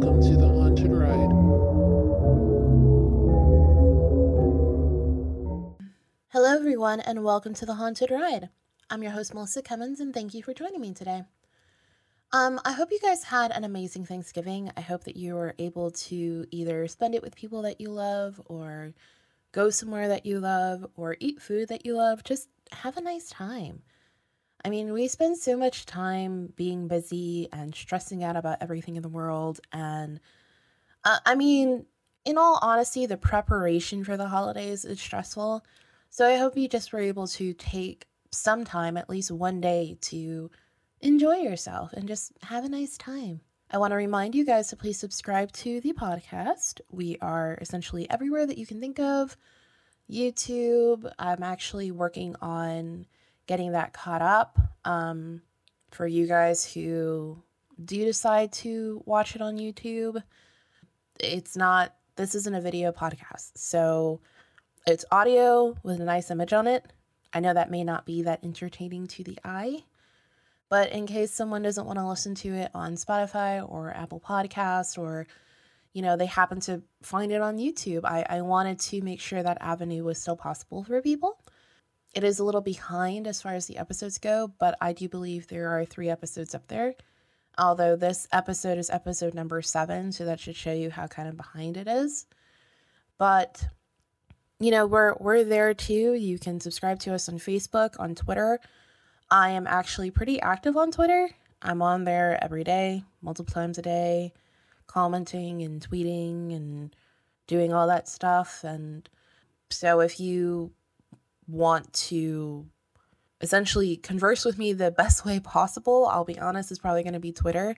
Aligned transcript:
welcome 0.00 0.22
to 0.22 0.34
the 0.34 0.48
Haunted 0.48 0.90
Ride. 0.90 1.30
Hello, 6.28 6.56
everyone, 6.56 7.00
and 7.00 7.22
welcome 7.22 7.52
to 7.52 7.66
the 7.66 7.74
Haunted 7.74 8.10
Ride. 8.10 8.48
I'm 8.88 9.02
your 9.02 9.12
host, 9.12 9.34
Melissa 9.34 9.60
Cummins, 9.60 10.00
and 10.00 10.14
thank 10.14 10.32
you 10.32 10.42
for 10.42 10.54
joining 10.54 10.80
me 10.80 10.94
today. 10.94 11.24
Um, 12.32 12.58
I 12.64 12.72
hope 12.72 12.90
you 12.90 12.98
guys 12.98 13.24
had 13.24 13.50
an 13.50 13.64
amazing 13.64 14.06
Thanksgiving. 14.06 14.72
I 14.74 14.80
hope 14.80 15.04
that 15.04 15.18
you 15.18 15.34
were 15.34 15.54
able 15.58 15.90
to 15.90 16.46
either 16.50 16.88
spend 16.88 17.14
it 17.14 17.22
with 17.22 17.36
people 17.36 17.60
that 17.62 17.78
you 17.78 17.90
love, 17.90 18.40
or 18.46 18.94
go 19.52 19.68
somewhere 19.68 20.08
that 20.08 20.24
you 20.24 20.40
love, 20.40 20.86
or 20.96 21.18
eat 21.20 21.42
food 21.42 21.68
that 21.68 21.84
you 21.84 21.94
love. 21.94 22.24
Just 22.24 22.48
have 22.72 22.96
a 22.96 23.02
nice 23.02 23.28
time. 23.28 23.82
I 24.64 24.70
mean, 24.70 24.92
we 24.92 25.08
spend 25.08 25.38
so 25.38 25.56
much 25.56 25.86
time 25.86 26.52
being 26.56 26.88
busy 26.88 27.48
and 27.52 27.74
stressing 27.74 28.22
out 28.22 28.36
about 28.36 28.58
everything 28.60 28.96
in 28.96 29.02
the 29.02 29.08
world. 29.08 29.60
And 29.72 30.20
uh, 31.04 31.18
I 31.24 31.34
mean, 31.34 31.86
in 32.24 32.36
all 32.36 32.58
honesty, 32.60 33.06
the 33.06 33.16
preparation 33.16 34.04
for 34.04 34.16
the 34.16 34.28
holidays 34.28 34.84
is 34.84 35.00
stressful. 35.00 35.64
So 36.10 36.26
I 36.26 36.36
hope 36.36 36.56
you 36.56 36.68
just 36.68 36.92
were 36.92 37.00
able 37.00 37.26
to 37.28 37.54
take 37.54 38.06
some 38.30 38.64
time, 38.64 38.96
at 38.96 39.08
least 39.08 39.30
one 39.30 39.60
day, 39.60 39.96
to 40.02 40.50
enjoy 41.00 41.36
yourself 41.36 41.92
and 41.92 42.06
just 42.06 42.32
have 42.42 42.64
a 42.64 42.68
nice 42.68 42.98
time. 42.98 43.40
I 43.70 43.78
want 43.78 43.92
to 43.92 43.96
remind 43.96 44.34
you 44.34 44.44
guys 44.44 44.68
to 44.68 44.76
please 44.76 44.98
subscribe 44.98 45.52
to 45.52 45.80
the 45.80 45.92
podcast. 45.92 46.80
We 46.90 47.16
are 47.22 47.56
essentially 47.60 48.10
everywhere 48.10 48.44
that 48.46 48.58
you 48.58 48.66
can 48.66 48.80
think 48.80 48.98
of. 48.98 49.36
YouTube. 50.10 51.10
I'm 51.18 51.42
actually 51.42 51.92
working 51.92 52.34
on 52.42 53.06
getting 53.50 53.72
that 53.72 53.92
caught 53.92 54.22
up 54.22 54.60
um, 54.84 55.42
for 55.90 56.06
you 56.06 56.28
guys 56.28 56.72
who 56.72 57.36
do 57.84 58.04
decide 58.04 58.52
to 58.52 59.02
watch 59.06 59.34
it 59.34 59.42
on 59.42 59.58
YouTube. 59.58 60.22
It's 61.18 61.56
not, 61.56 61.92
this 62.14 62.36
isn't 62.36 62.54
a 62.54 62.60
video 62.60 62.92
podcast. 62.92 63.50
So 63.56 64.20
it's 64.86 65.04
audio 65.10 65.76
with 65.82 66.00
a 66.00 66.04
nice 66.04 66.30
image 66.30 66.52
on 66.52 66.68
it. 66.68 66.92
I 67.32 67.40
know 67.40 67.52
that 67.52 67.72
may 67.72 67.82
not 67.82 68.06
be 68.06 68.22
that 68.22 68.44
entertaining 68.44 69.08
to 69.08 69.24
the 69.24 69.36
eye, 69.44 69.82
but 70.68 70.92
in 70.92 71.08
case 71.08 71.32
someone 71.32 71.62
doesn't 71.62 71.86
want 71.86 71.98
to 71.98 72.06
listen 72.06 72.36
to 72.36 72.54
it 72.54 72.70
on 72.72 72.94
Spotify 72.94 73.68
or 73.68 73.90
Apple 73.90 74.20
Podcasts 74.20 74.96
or 74.96 75.26
you 75.92 76.02
know, 76.02 76.16
they 76.16 76.26
happen 76.26 76.60
to 76.60 76.82
find 77.02 77.32
it 77.32 77.40
on 77.40 77.58
YouTube. 77.58 78.04
I, 78.04 78.24
I 78.30 78.42
wanted 78.42 78.78
to 78.78 79.02
make 79.02 79.18
sure 79.18 79.42
that 79.42 79.58
avenue 79.60 80.04
was 80.04 80.20
still 80.20 80.36
possible 80.36 80.84
for 80.84 81.02
people. 81.02 81.39
It 82.12 82.24
is 82.24 82.38
a 82.38 82.44
little 82.44 82.60
behind 82.60 83.26
as 83.26 83.40
far 83.40 83.54
as 83.54 83.66
the 83.66 83.78
episodes 83.78 84.18
go, 84.18 84.52
but 84.58 84.76
I 84.80 84.92
do 84.92 85.08
believe 85.08 85.46
there 85.46 85.68
are 85.68 85.84
three 85.84 86.08
episodes 86.08 86.54
up 86.54 86.66
there. 86.66 86.94
Although 87.56 87.94
this 87.94 88.26
episode 88.32 88.78
is 88.78 88.90
episode 88.90 89.34
number 89.34 89.62
seven, 89.62 90.12
so 90.12 90.24
that 90.24 90.40
should 90.40 90.56
show 90.56 90.72
you 90.72 90.90
how 90.90 91.06
kind 91.06 91.28
of 91.28 91.36
behind 91.36 91.76
it 91.76 91.86
is. 91.86 92.26
But 93.18 93.64
you 94.58 94.70
know, 94.70 94.86
we're 94.86 95.14
we're 95.20 95.44
there 95.44 95.72
too. 95.74 96.14
You 96.14 96.38
can 96.38 96.60
subscribe 96.60 96.98
to 97.00 97.14
us 97.14 97.28
on 97.28 97.38
Facebook, 97.38 97.98
on 97.98 98.14
Twitter. 98.14 98.58
I 99.30 99.50
am 99.50 99.66
actually 99.66 100.10
pretty 100.10 100.40
active 100.40 100.76
on 100.76 100.90
Twitter. 100.90 101.30
I'm 101.62 101.82
on 101.82 102.04
there 102.04 102.42
every 102.42 102.64
day, 102.64 103.04
multiple 103.22 103.52
times 103.52 103.78
a 103.78 103.82
day, 103.82 104.32
commenting 104.86 105.62
and 105.62 105.86
tweeting 105.86 106.54
and 106.56 106.94
doing 107.46 107.72
all 107.72 107.86
that 107.86 108.08
stuff. 108.08 108.64
And 108.64 109.08
so 109.70 110.00
if 110.00 110.18
you 110.18 110.72
want 111.50 111.92
to 111.92 112.66
essentially 113.40 113.96
converse 113.96 114.44
with 114.44 114.58
me 114.58 114.72
the 114.72 114.90
best 114.90 115.24
way 115.24 115.38
possible, 115.40 116.06
I'll 116.06 116.24
be 116.24 116.38
honest, 116.38 116.70
is 116.70 116.78
probably 116.78 117.02
going 117.02 117.14
to 117.14 117.20
be 117.20 117.32
Twitter. 117.32 117.76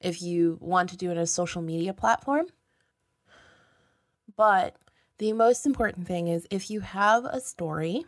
If 0.00 0.22
you 0.22 0.58
want 0.60 0.90
to 0.90 0.96
do 0.96 1.10
it 1.10 1.12
in 1.12 1.18
a 1.18 1.26
social 1.26 1.62
media 1.62 1.94
platform. 1.94 2.46
But 4.36 4.76
the 5.18 5.32
most 5.32 5.66
important 5.66 6.06
thing 6.06 6.28
is 6.28 6.46
if 6.50 6.70
you 6.70 6.80
have 6.80 7.24
a 7.24 7.40
story, 7.40 8.04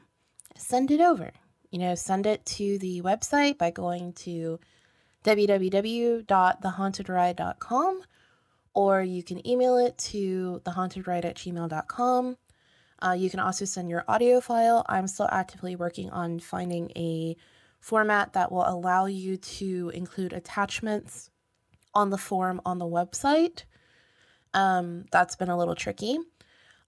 send 0.56 0.90
it 0.90 1.00
over. 1.00 1.32
You 1.70 1.78
know, 1.78 1.94
send 1.94 2.26
it 2.26 2.44
to 2.46 2.78
the 2.78 3.00
website 3.02 3.58
by 3.58 3.70
going 3.70 4.14
to 4.14 4.58
www.thehauntedride.com 5.24 8.02
or 8.74 9.02
you 9.02 9.22
can 9.22 9.46
email 9.48 9.78
it 9.78 9.96
to 9.96 10.60
thehauntedride 10.64 11.24
at 11.24 11.36
gmail.com. 11.36 12.36
Uh, 13.02 13.14
you 13.18 13.28
can 13.28 13.40
also 13.40 13.64
send 13.64 13.90
your 13.90 14.04
audio 14.08 14.40
file. 14.40 14.84
I'm 14.88 15.06
still 15.06 15.28
actively 15.30 15.76
working 15.76 16.10
on 16.10 16.40
finding 16.40 16.90
a 16.96 17.36
format 17.80 18.32
that 18.32 18.50
will 18.50 18.66
allow 18.66 19.06
you 19.06 19.36
to 19.36 19.90
include 19.94 20.32
attachments 20.32 21.30
on 21.94 22.10
the 22.10 22.18
form 22.18 22.60
on 22.64 22.78
the 22.78 22.86
website. 22.86 23.64
Um, 24.54 25.04
that's 25.12 25.36
been 25.36 25.50
a 25.50 25.58
little 25.58 25.74
tricky. 25.74 26.18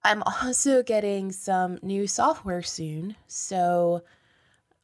I'm 0.02 0.22
also 0.22 0.82
getting 0.82 1.32
some 1.32 1.78
new 1.82 2.06
software 2.06 2.62
soon. 2.62 3.16
So 3.26 4.02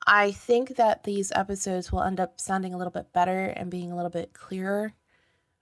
I 0.06 0.32
think 0.32 0.76
that 0.76 1.04
these 1.04 1.32
episodes 1.32 1.90
will 1.90 2.02
end 2.02 2.20
up 2.20 2.38
sounding 2.38 2.74
a 2.74 2.76
little 2.76 2.90
bit 2.92 3.12
better 3.12 3.46
and 3.46 3.70
being 3.70 3.90
a 3.90 3.96
little 3.96 4.10
bit 4.10 4.34
clearer. 4.34 4.92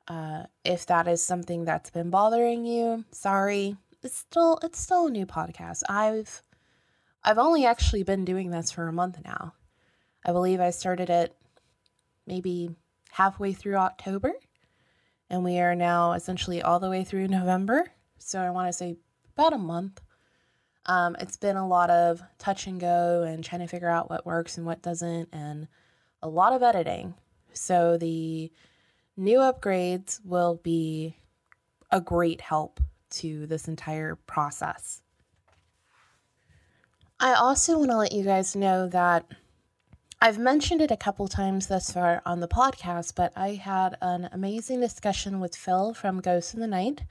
Uh, 0.09 0.45
if 0.65 0.87
that 0.87 1.07
is 1.07 1.25
something 1.25 1.65
that's 1.65 1.91
been 1.91 2.11
bothering 2.11 2.65
you, 2.65 3.05
sorry 3.13 3.77
it's 4.03 4.17
still 4.17 4.59
it's 4.63 4.81
still 4.81 5.07
a 5.07 5.11
new 5.11 5.27
podcast. 5.27 5.83
I've 5.89 6.43
I've 7.23 7.39
only 7.39 7.65
actually 7.65 8.03
been 8.03 8.25
doing 8.25 8.51
this 8.51 8.71
for 8.71 8.89
a 8.89 8.93
month 8.93 9.19
now. 9.25 9.55
I 10.25 10.33
believe 10.33 10.61
I 10.61 10.71
started 10.71 11.11
it 11.11 11.37
maybe 12.27 12.71
halfway 13.11 13.53
through 13.53 13.77
October, 13.77 14.33
and 15.31 15.45
we 15.45 15.59
are 15.59 15.75
now 15.75 16.13
essentially 16.13 16.63
all 16.63 16.81
the 16.81 16.91
way 16.91 17.05
through 17.05 17.29
November. 17.29 17.93
So 18.19 18.41
I 18.41 18.51
want 18.51 18.69
to 18.69 18.73
say 18.73 18.97
about 19.37 19.53
a 19.53 19.59
month. 19.59 20.01
Um, 20.87 21.17
it's 21.21 21.37
been 21.37 21.57
a 21.57 21.69
lot 21.69 21.91
of 21.91 22.21
touch 22.39 22.67
and 22.67 22.81
go 22.81 23.23
and 23.23 23.45
trying 23.45 23.61
to 23.61 23.69
figure 23.69 23.89
out 23.89 24.11
what 24.11 24.27
works 24.27 24.57
and 24.57 24.67
what 24.67 24.83
doesn't, 24.83 25.29
and 25.33 25.69
a 26.23 26.29
lot 26.29 26.53
of 26.53 26.63
editing. 26.63 27.15
So 27.53 27.97
the 27.99 28.51
new 29.17 29.39
upgrades 29.39 30.21
will 30.25 30.57
be 30.57 31.17
a 31.91 32.01
great 32.01 32.41
help 32.41 32.81
to 33.13 33.47
this 33.47 33.69
entire 33.69 34.17
process. 34.27 35.03
I 37.21 37.35
also 37.35 37.79
want 37.79 37.91
to 37.93 37.97
let 37.97 38.13
you 38.13 38.25
guys 38.25 38.57
know 38.57 38.89
that 38.89 39.25
I've 40.21 40.39
mentioned 40.39 40.81
it 40.81 40.91
a 40.91 40.97
couple 40.97 41.27
times 41.29 41.67
thus 41.67 41.93
far 41.93 42.23
on 42.25 42.41
the 42.41 42.49
podcast, 42.49 43.15
but 43.15 43.33
I 43.37 43.55
had 43.55 43.97
an 44.01 44.29
amazing 44.33 44.81
discussion 44.81 45.41
with 45.41 45.57
Phil 45.57 45.95
from 45.95 46.21
Ghosts 46.21 46.55
in 46.55 46.61
the 46.61 46.67
Night. 46.67 47.03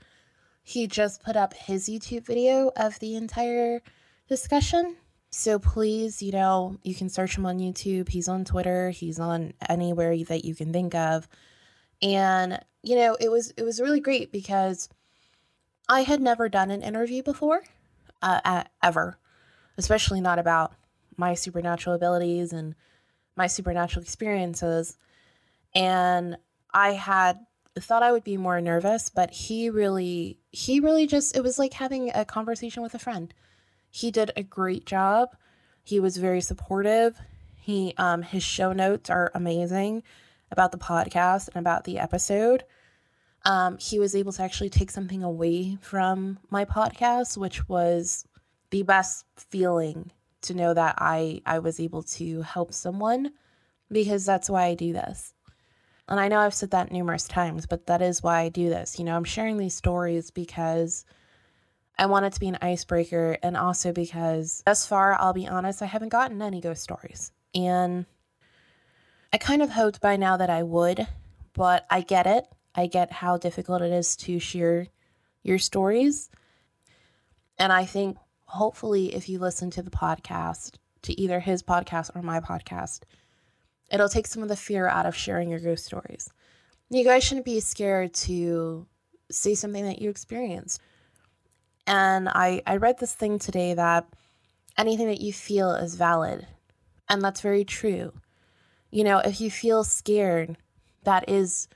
He 0.62 0.86
just 0.86 1.22
put 1.22 1.36
up 1.36 1.54
his 1.54 1.88
YouTube 1.88 2.24
video 2.24 2.70
of 2.76 2.98
the 3.00 3.16
entire 3.16 3.82
discussion. 4.28 4.96
So 5.30 5.58
please, 5.58 6.22
you 6.22 6.32
know, 6.32 6.78
you 6.82 6.94
can 6.94 7.08
search 7.08 7.36
him 7.36 7.46
on 7.46 7.58
YouTube. 7.58 8.08
He's 8.08 8.28
on 8.28 8.44
Twitter. 8.44 8.90
He's 8.90 9.18
on 9.18 9.54
anywhere 9.68 10.16
that 10.24 10.44
you 10.44 10.54
can 10.54 10.72
think 10.72 10.94
of. 10.94 11.28
And, 12.02 12.60
you 12.82 12.96
know, 12.96 13.16
it 13.18 13.30
was 13.30 13.52
it 13.56 13.62
was 13.62 13.80
really 13.80 14.00
great 14.00 14.32
because 14.32 14.88
I 15.88 16.02
had 16.02 16.20
never 16.20 16.48
done 16.48 16.70
an 16.70 16.82
interview 16.82 17.22
before, 17.22 17.62
uh, 18.22 18.64
ever, 18.82 19.18
especially 19.76 20.20
not 20.20 20.38
about 20.38 20.74
my 21.16 21.34
supernatural 21.34 21.96
abilities 21.96 22.52
and 22.52 22.74
my 23.36 23.46
supernatural 23.46 24.02
experiences. 24.02 24.96
And 25.74 26.36
I 26.72 26.92
had 26.92 27.40
thought 27.78 28.02
I 28.02 28.12
would 28.12 28.24
be 28.24 28.36
more 28.36 28.60
nervous, 28.60 29.08
but 29.08 29.30
he 29.30 29.70
really, 29.70 30.38
he 30.50 30.80
really 30.80 31.06
just, 31.06 31.36
it 31.36 31.42
was 31.42 31.58
like 31.58 31.74
having 31.74 32.10
a 32.14 32.24
conversation 32.24 32.82
with 32.82 32.94
a 32.94 32.98
friend. 32.98 33.32
He 33.90 34.10
did 34.10 34.30
a 34.36 34.42
great 34.42 34.86
job. 34.86 35.30
He 35.82 36.00
was 36.00 36.16
very 36.16 36.40
supportive. 36.40 37.18
He, 37.56 37.94
um, 37.96 38.22
his 38.22 38.42
show 38.42 38.72
notes 38.72 39.10
are 39.10 39.30
amazing 39.34 40.02
about 40.50 40.72
the 40.72 40.78
podcast 40.78 41.48
and 41.48 41.56
about 41.56 41.84
the 41.84 41.98
episode 41.98 42.64
um, 43.44 43.78
he 43.78 43.98
was 43.98 44.14
able 44.14 44.32
to 44.32 44.42
actually 44.42 44.70
take 44.70 44.90
something 44.90 45.22
away 45.22 45.76
from 45.80 46.38
my 46.50 46.64
podcast, 46.64 47.36
which 47.36 47.68
was 47.68 48.26
the 48.70 48.82
best 48.82 49.24
feeling 49.36 50.10
to 50.42 50.54
know 50.54 50.74
that 50.74 50.96
I, 50.98 51.42
I 51.46 51.58
was 51.58 51.80
able 51.80 52.02
to 52.02 52.42
help 52.42 52.72
someone 52.72 53.32
because 53.90 54.24
that's 54.24 54.48
why 54.48 54.64
I 54.64 54.74
do 54.74 54.92
this. 54.92 55.34
And 56.08 56.18
I 56.18 56.28
know 56.28 56.38
I've 56.38 56.54
said 56.54 56.70
that 56.72 56.92
numerous 56.92 57.28
times, 57.28 57.66
but 57.66 57.86
that 57.86 58.02
is 58.02 58.22
why 58.22 58.40
I 58.40 58.48
do 58.48 58.68
this. 58.68 58.98
You 58.98 59.04
know, 59.04 59.16
I'm 59.16 59.24
sharing 59.24 59.56
these 59.56 59.74
stories 59.74 60.30
because 60.30 61.04
I 61.98 62.06
want 62.06 62.26
it 62.26 62.32
to 62.32 62.40
be 62.40 62.48
an 62.48 62.58
icebreaker 62.60 63.38
and 63.42 63.56
also 63.56 63.92
because 63.92 64.62
thus 64.66 64.86
far, 64.86 65.14
I'll 65.20 65.32
be 65.32 65.46
honest, 65.46 65.82
I 65.82 65.86
haven't 65.86 66.08
gotten 66.08 66.42
any 66.42 66.60
ghost 66.60 66.82
stories. 66.82 67.32
And 67.54 68.06
I 69.32 69.38
kind 69.38 69.62
of 69.62 69.70
hoped 69.70 70.00
by 70.00 70.16
now 70.16 70.36
that 70.36 70.50
I 70.50 70.62
would, 70.62 71.06
but 71.54 71.86
I 71.90 72.00
get 72.00 72.26
it. 72.26 72.46
I 72.74 72.86
get 72.86 73.12
how 73.12 73.36
difficult 73.36 73.82
it 73.82 73.92
is 73.92 74.16
to 74.16 74.38
share 74.38 74.88
your 75.42 75.58
stories. 75.58 76.30
And 77.58 77.72
I 77.72 77.84
think 77.84 78.16
hopefully, 78.46 79.14
if 79.14 79.28
you 79.28 79.38
listen 79.38 79.70
to 79.70 79.82
the 79.82 79.90
podcast, 79.90 80.76
to 81.02 81.20
either 81.20 81.40
his 81.40 81.62
podcast 81.62 82.14
or 82.14 82.22
my 82.22 82.40
podcast, 82.40 83.02
it'll 83.90 84.08
take 84.08 84.26
some 84.26 84.42
of 84.42 84.48
the 84.48 84.56
fear 84.56 84.88
out 84.88 85.06
of 85.06 85.16
sharing 85.16 85.50
your 85.50 85.60
ghost 85.60 85.84
stories. 85.84 86.30
You 86.90 87.04
guys 87.04 87.24
shouldn't 87.24 87.46
be 87.46 87.60
scared 87.60 88.14
to 88.14 88.86
say 89.30 89.54
something 89.54 89.84
that 89.84 90.00
you 90.00 90.10
experienced. 90.10 90.80
And 91.86 92.28
I, 92.28 92.62
I 92.66 92.76
read 92.76 92.98
this 92.98 93.14
thing 93.14 93.38
today 93.38 93.74
that 93.74 94.06
anything 94.78 95.06
that 95.06 95.20
you 95.20 95.32
feel 95.32 95.72
is 95.72 95.94
valid. 95.94 96.46
And 97.08 97.22
that's 97.22 97.40
very 97.40 97.64
true. 97.64 98.12
You 98.90 99.04
know, 99.04 99.18
if 99.18 99.40
you 99.40 99.50
feel 99.50 99.84
scared, 99.84 100.56
that 101.04 101.28
is 101.28 101.68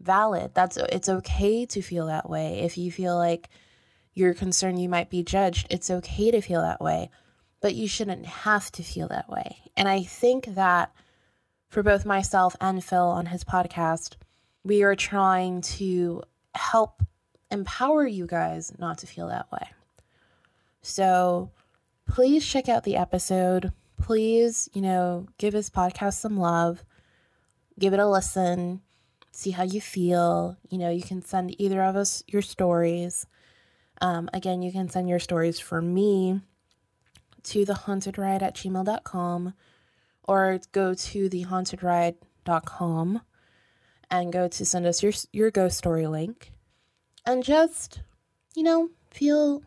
valid. 0.00 0.52
That's 0.54 0.76
it's 0.76 1.08
okay 1.08 1.66
to 1.66 1.82
feel 1.82 2.06
that 2.06 2.28
way. 2.28 2.60
If 2.60 2.76
you 2.78 2.90
feel 2.92 3.16
like 3.16 3.48
you're 4.12 4.34
concerned 4.34 4.80
you 4.80 4.88
might 4.88 5.10
be 5.10 5.22
judged, 5.22 5.66
it's 5.70 5.90
okay 5.90 6.30
to 6.30 6.40
feel 6.40 6.62
that 6.62 6.80
way. 6.80 7.10
But 7.60 7.74
you 7.74 7.88
shouldn't 7.88 8.26
have 8.26 8.70
to 8.72 8.82
feel 8.82 9.08
that 9.08 9.28
way. 9.28 9.58
And 9.76 9.88
I 9.88 10.02
think 10.02 10.46
that 10.54 10.92
for 11.68 11.82
both 11.82 12.04
myself 12.04 12.54
and 12.60 12.84
Phil 12.84 13.02
on 13.02 13.26
his 13.26 13.42
podcast, 13.42 14.16
we 14.62 14.82
are 14.82 14.94
trying 14.94 15.60
to 15.62 16.22
help 16.54 17.02
empower 17.50 18.06
you 18.06 18.26
guys 18.26 18.72
not 18.78 18.98
to 18.98 19.06
feel 19.06 19.28
that 19.28 19.50
way. 19.50 19.70
So 20.82 21.50
please 22.08 22.46
check 22.46 22.68
out 22.68 22.84
the 22.84 22.96
episode. 22.96 23.72
Please, 24.00 24.68
you 24.74 24.82
know, 24.82 25.26
give 25.38 25.54
his 25.54 25.70
podcast 25.70 26.14
some 26.14 26.36
love. 26.36 26.84
Give 27.78 27.92
it 27.92 28.00
a 28.00 28.06
listen. 28.06 28.82
See 29.36 29.50
how 29.50 29.64
you 29.64 29.80
feel. 29.80 30.56
You 30.70 30.78
know, 30.78 30.90
you 30.90 31.02
can 31.02 31.20
send 31.20 31.60
either 31.60 31.82
of 31.82 31.96
us 31.96 32.22
your 32.28 32.40
stories. 32.40 33.26
Um, 34.00 34.30
again, 34.32 34.62
you 34.62 34.70
can 34.70 34.88
send 34.88 35.08
your 35.08 35.18
stories 35.18 35.58
for 35.58 35.82
me 35.82 36.40
to 37.42 37.64
the 37.64 37.74
haunted 37.74 38.16
ride 38.16 38.44
at 38.44 38.54
gmail.com 38.54 39.54
or 40.22 40.60
go 40.70 40.94
to 40.94 41.28
thehauntedride.com 41.28 43.20
and 44.08 44.32
go 44.32 44.46
to 44.46 44.64
send 44.64 44.86
us 44.86 45.02
your 45.02 45.12
your 45.32 45.50
ghost 45.50 45.76
story 45.76 46.06
link 46.06 46.52
and 47.26 47.42
just 47.42 48.02
you 48.54 48.62
know 48.62 48.90
feel 49.10 49.62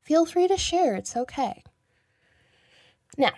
feel 0.00 0.26
free 0.26 0.48
to 0.48 0.56
share 0.56 0.96
it's 0.96 1.16
okay 1.16 1.62
now 3.16 3.32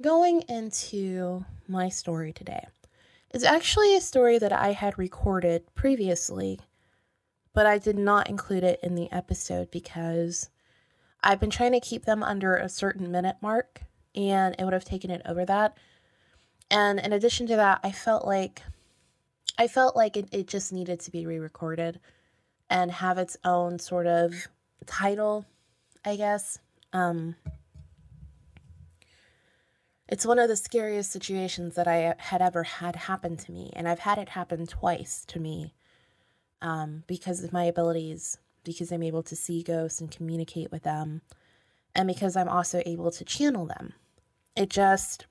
going 0.00 0.42
into 0.42 1.44
my 1.66 1.88
story 1.88 2.32
today 2.32 2.64
it's 3.36 3.44
actually 3.44 3.94
a 3.94 4.00
story 4.00 4.38
that 4.38 4.52
i 4.52 4.72
had 4.72 4.98
recorded 4.98 5.62
previously 5.74 6.58
but 7.52 7.66
i 7.66 7.78
did 7.78 7.96
not 7.96 8.28
include 8.28 8.64
it 8.64 8.80
in 8.82 8.94
the 8.94 9.10
episode 9.12 9.70
because 9.70 10.50
i've 11.22 11.40
been 11.40 11.50
trying 11.50 11.72
to 11.72 11.80
keep 11.80 12.04
them 12.04 12.22
under 12.22 12.56
a 12.56 12.68
certain 12.68 13.10
minute 13.10 13.36
mark 13.40 13.82
and 14.14 14.56
it 14.58 14.64
would 14.64 14.72
have 14.72 14.84
taken 14.84 15.10
it 15.10 15.22
over 15.26 15.44
that 15.44 15.76
and 16.70 16.98
in 16.98 17.12
addition 17.12 17.46
to 17.46 17.56
that 17.56 17.78
i 17.84 17.92
felt 17.92 18.26
like 18.26 18.62
I 19.58 19.68
felt 19.68 19.96
like 19.96 20.16
it, 20.16 20.28
it 20.32 20.48
just 20.48 20.72
needed 20.72 21.00
to 21.00 21.10
be 21.10 21.26
re 21.26 21.38
recorded 21.38 22.00
and 22.68 22.90
have 22.90 23.18
its 23.18 23.36
own 23.44 23.78
sort 23.78 24.06
of 24.06 24.34
title, 24.86 25.46
I 26.04 26.16
guess. 26.16 26.58
Um, 26.92 27.36
it's 30.08 30.26
one 30.26 30.38
of 30.38 30.48
the 30.48 30.56
scariest 30.56 31.10
situations 31.10 31.74
that 31.74 31.88
I 31.88 32.14
had 32.18 32.42
ever 32.42 32.62
had 32.62 32.96
happen 32.96 33.36
to 33.36 33.52
me, 33.52 33.70
and 33.74 33.88
I've 33.88 34.00
had 34.00 34.18
it 34.18 34.30
happen 34.30 34.66
twice 34.66 35.24
to 35.26 35.40
me 35.40 35.74
um, 36.62 37.02
because 37.06 37.42
of 37.42 37.52
my 37.52 37.64
abilities, 37.64 38.38
because 38.64 38.92
I'm 38.92 39.02
able 39.02 39.22
to 39.24 39.36
see 39.36 39.62
ghosts 39.62 40.00
and 40.00 40.10
communicate 40.10 40.70
with 40.70 40.84
them, 40.84 41.22
and 41.94 42.06
because 42.06 42.36
I'm 42.36 42.48
also 42.48 42.82
able 42.86 43.10
to 43.10 43.24
channel 43.24 43.66
them. 43.66 43.94
It 44.56 44.70
just, 44.70 45.26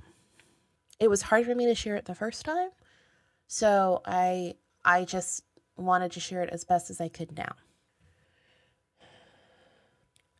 it 0.99 1.09
was 1.09 1.23
hard 1.23 1.45
for 1.45 1.55
me 1.55 1.65
to 1.65 1.75
share 1.75 1.95
it 1.95 2.05
the 2.05 2.15
first 2.15 2.45
time 2.45 2.69
so 3.47 4.01
I 4.05 4.55
I 4.83 5.05
just 5.05 5.43
wanted 5.77 6.11
to 6.13 6.19
share 6.19 6.41
it 6.43 6.49
as 6.51 6.63
best 6.63 6.89
as 6.89 7.01
I 7.01 7.09
could 7.09 7.37
now. 7.37 7.53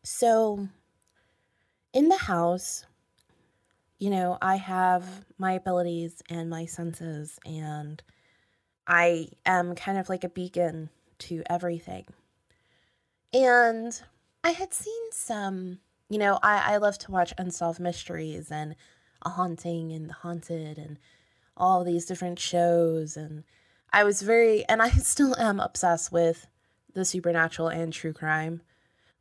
So 0.04 0.68
in 1.94 2.10
the 2.10 2.18
house, 2.18 2.86
you 3.98 4.10
know, 4.10 4.38
I 4.42 4.58
have 4.58 5.06
my 5.38 5.54
abilities 5.54 6.22
and 6.30 6.50
my 6.50 6.66
senses 6.66 7.40
and 7.46 8.02
I 8.88 9.30
am 9.46 9.76
kind 9.76 9.98
of 9.98 10.10
like 10.10 10.24
a 10.24 10.30
beacon 10.30 10.90
to 11.20 11.44
everything. 11.50 12.06
And 13.34 14.00
I 14.44 14.52
had 14.52 14.74
seen 14.74 15.12
some, 15.12 15.80
you 16.10 16.20
know, 16.20 16.40
I, 16.44 16.74
I 16.74 16.78
love 16.78 16.98
to 17.00 17.12
watch 17.12 17.34
unsolved 17.38 17.80
mysteries 17.80 18.52
and 18.52 18.76
a 19.24 19.30
haunting 19.30 19.92
and 19.92 20.10
the 20.10 20.14
haunted 20.14 20.78
and 20.78 20.98
all 21.58 21.84
these 21.84 22.06
different 22.06 22.38
shows 22.38 23.16
and 23.16 23.44
I 23.94 24.04
was 24.04 24.22
very 24.22 24.66
and 24.66 24.82
I 24.82 24.90
still 24.90 25.38
am 25.38 25.60
obsessed 25.62 26.12
with 26.12 26.48
the 26.94 27.06
supernatural 27.06 27.70
and 27.70 27.94
true 27.94 28.14
crime. 28.14 28.62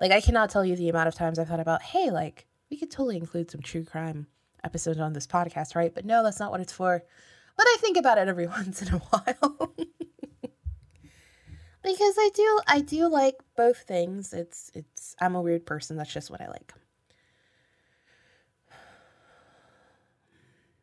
Like 0.01 0.11
I 0.11 0.21
cannot 0.21 0.51
tell 0.51 0.65
you 0.65 0.75
the 0.75 0.89
amount 0.89 1.09
of 1.09 1.15
times 1.15 1.39
I've 1.39 1.49
thought 1.49 1.61
about, 1.61 1.83
hey, 1.83 2.11
like 2.11 2.47
we 2.71 2.77
could 2.77 2.91
totally 2.91 3.17
include 3.17 3.53
some 3.53 3.63
true 3.63 3.85
crime 3.85 4.27
episodes 4.65 5.01
on 5.01 5.13
this 5.13 5.27
podcast, 5.27 5.77
right? 5.77 5.95
But 5.95 6.05
no, 6.05 6.23
that's 6.23 6.41
not 6.41 6.51
what 6.51 6.61
it's 6.61 6.73
for. 6.73 7.05
But 7.57 7.67
I 7.67 7.77
think 7.81 7.97
about 7.97 8.19
it 8.19 8.29
every 8.29 8.47
once 8.59 8.83
in 8.83 8.95
a 8.95 8.99
while. 8.99 9.75
because 11.85 12.15
I 12.19 12.31
do 12.35 12.61
I 12.67 12.81
do 12.81 13.09
like 13.09 13.37
both 13.57 13.79
things. 13.79 14.33
It's 14.33 14.71
it's 14.75 15.15
I'm 15.21 15.35
a 15.35 15.43
weird 15.43 15.67
person, 15.67 15.97
that's 15.97 16.13
just 16.13 16.31
what 16.31 16.41
I 16.41 16.49
like. 16.49 16.73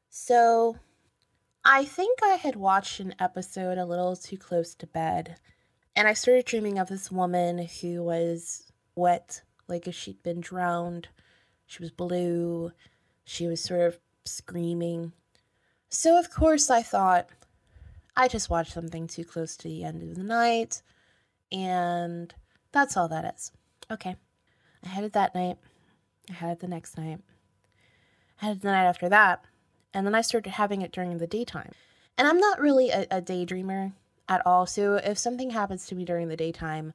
So 0.10 0.78
I 1.66 1.86
think 1.86 2.20
I 2.24 2.36
had 2.36 2.56
watched 2.56 3.00
an 3.00 3.16
episode 3.20 3.78
a 3.78 3.86
little 3.86 4.16
too 4.16 4.38
close 4.38 4.76
to 4.76 4.88
bed, 4.88 5.38
and 5.96 6.08
I 6.08 6.14
started 6.14 6.46
dreaming 6.46 6.78
of 6.78 6.90
this 6.90 7.12
woman 7.12 7.68
who 7.82 8.04
was 8.04 8.72
wet, 8.96 9.42
like 9.68 9.88
if 9.88 9.96
she'd 9.96 10.22
been 10.24 10.42
drowned. 10.42 11.10
She 11.66 11.82
was 11.82 11.92
blue. 11.92 12.72
She 13.24 13.48
was 13.48 13.62
sort 13.62 13.82
of 13.82 14.00
screaming. 14.26 15.14
So, 15.90 16.18
of 16.18 16.30
course, 16.30 16.70
I 16.70 16.82
thought, 16.82 17.30
I 18.16 18.28
just 18.28 18.50
watched 18.50 18.74
something 18.74 19.08
too 19.08 19.24
close 19.24 19.56
to 19.58 19.68
the 19.68 19.84
end 19.84 20.02
of 20.04 20.16
the 20.16 20.24
night, 20.24 20.82
and 21.52 22.34
that's 22.72 22.96
all 22.98 23.08
that 23.10 23.34
is. 23.36 23.52
Okay. 23.90 24.16
I 24.84 24.88
had 24.88 25.04
it 25.04 25.14
that 25.14 25.36
night. 25.36 25.58
I 26.30 26.34
had 26.34 26.52
it 26.52 26.60
the 26.60 26.68
next 26.68 26.98
night. 26.98 27.20
I 28.42 28.46
had 28.46 28.58
it 28.58 28.62
the 28.62 28.72
night 28.72 28.86
after 28.86 29.10
that 29.10 29.46
and 29.94 30.06
then 30.06 30.16
I 30.16 30.22
started 30.22 30.52
having 30.52 30.82
it 30.82 30.92
during 30.92 31.18
the 31.18 31.28
daytime. 31.28 31.72
And 32.18 32.28
I'm 32.28 32.38
not 32.38 32.60
really 32.60 32.90
a, 32.90 33.06
a 33.12 33.22
daydreamer 33.22 33.94
at 34.30 34.46
all. 34.46 34.66
So 34.66 34.96
if 34.96 35.18
something 35.18 35.50
happens 35.52 35.86
to 35.88 35.96
me 35.96 36.06
during 36.06 36.28
the 36.28 36.38
daytime, 36.38 36.94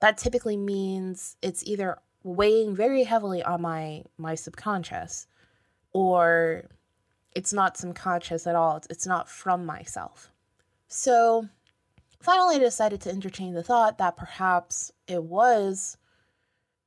that 0.00 0.18
typically 0.18 0.56
means 0.56 1.36
it's 1.42 1.64
either 1.64 1.98
weighing 2.22 2.74
very 2.74 3.04
heavily 3.04 3.42
on 3.42 3.62
my 3.62 4.02
my 4.18 4.34
subconscious 4.34 5.26
or 5.96 6.64
it's 7.34 7.52
not 7.52 7.76
subconscious 7.76 8.46
at 8.46 8.54
all. 8.54 8.82
It's, 8.90 9.06
not 9.06 9.28
from 9.28 9.64
myself. 9.64 10.30
So 10.88 11.48
finally 12.20 12.56
I 12.56 12.58
decided 12.58 13.00
to 13.02 13.10
entertain 13.10 13.54
the 13.54 13.62
thought 13.62 13.96
that 13.98 14.16
perhaps 14.16 14.92
it 15.06 15.22
was 15.22 15.96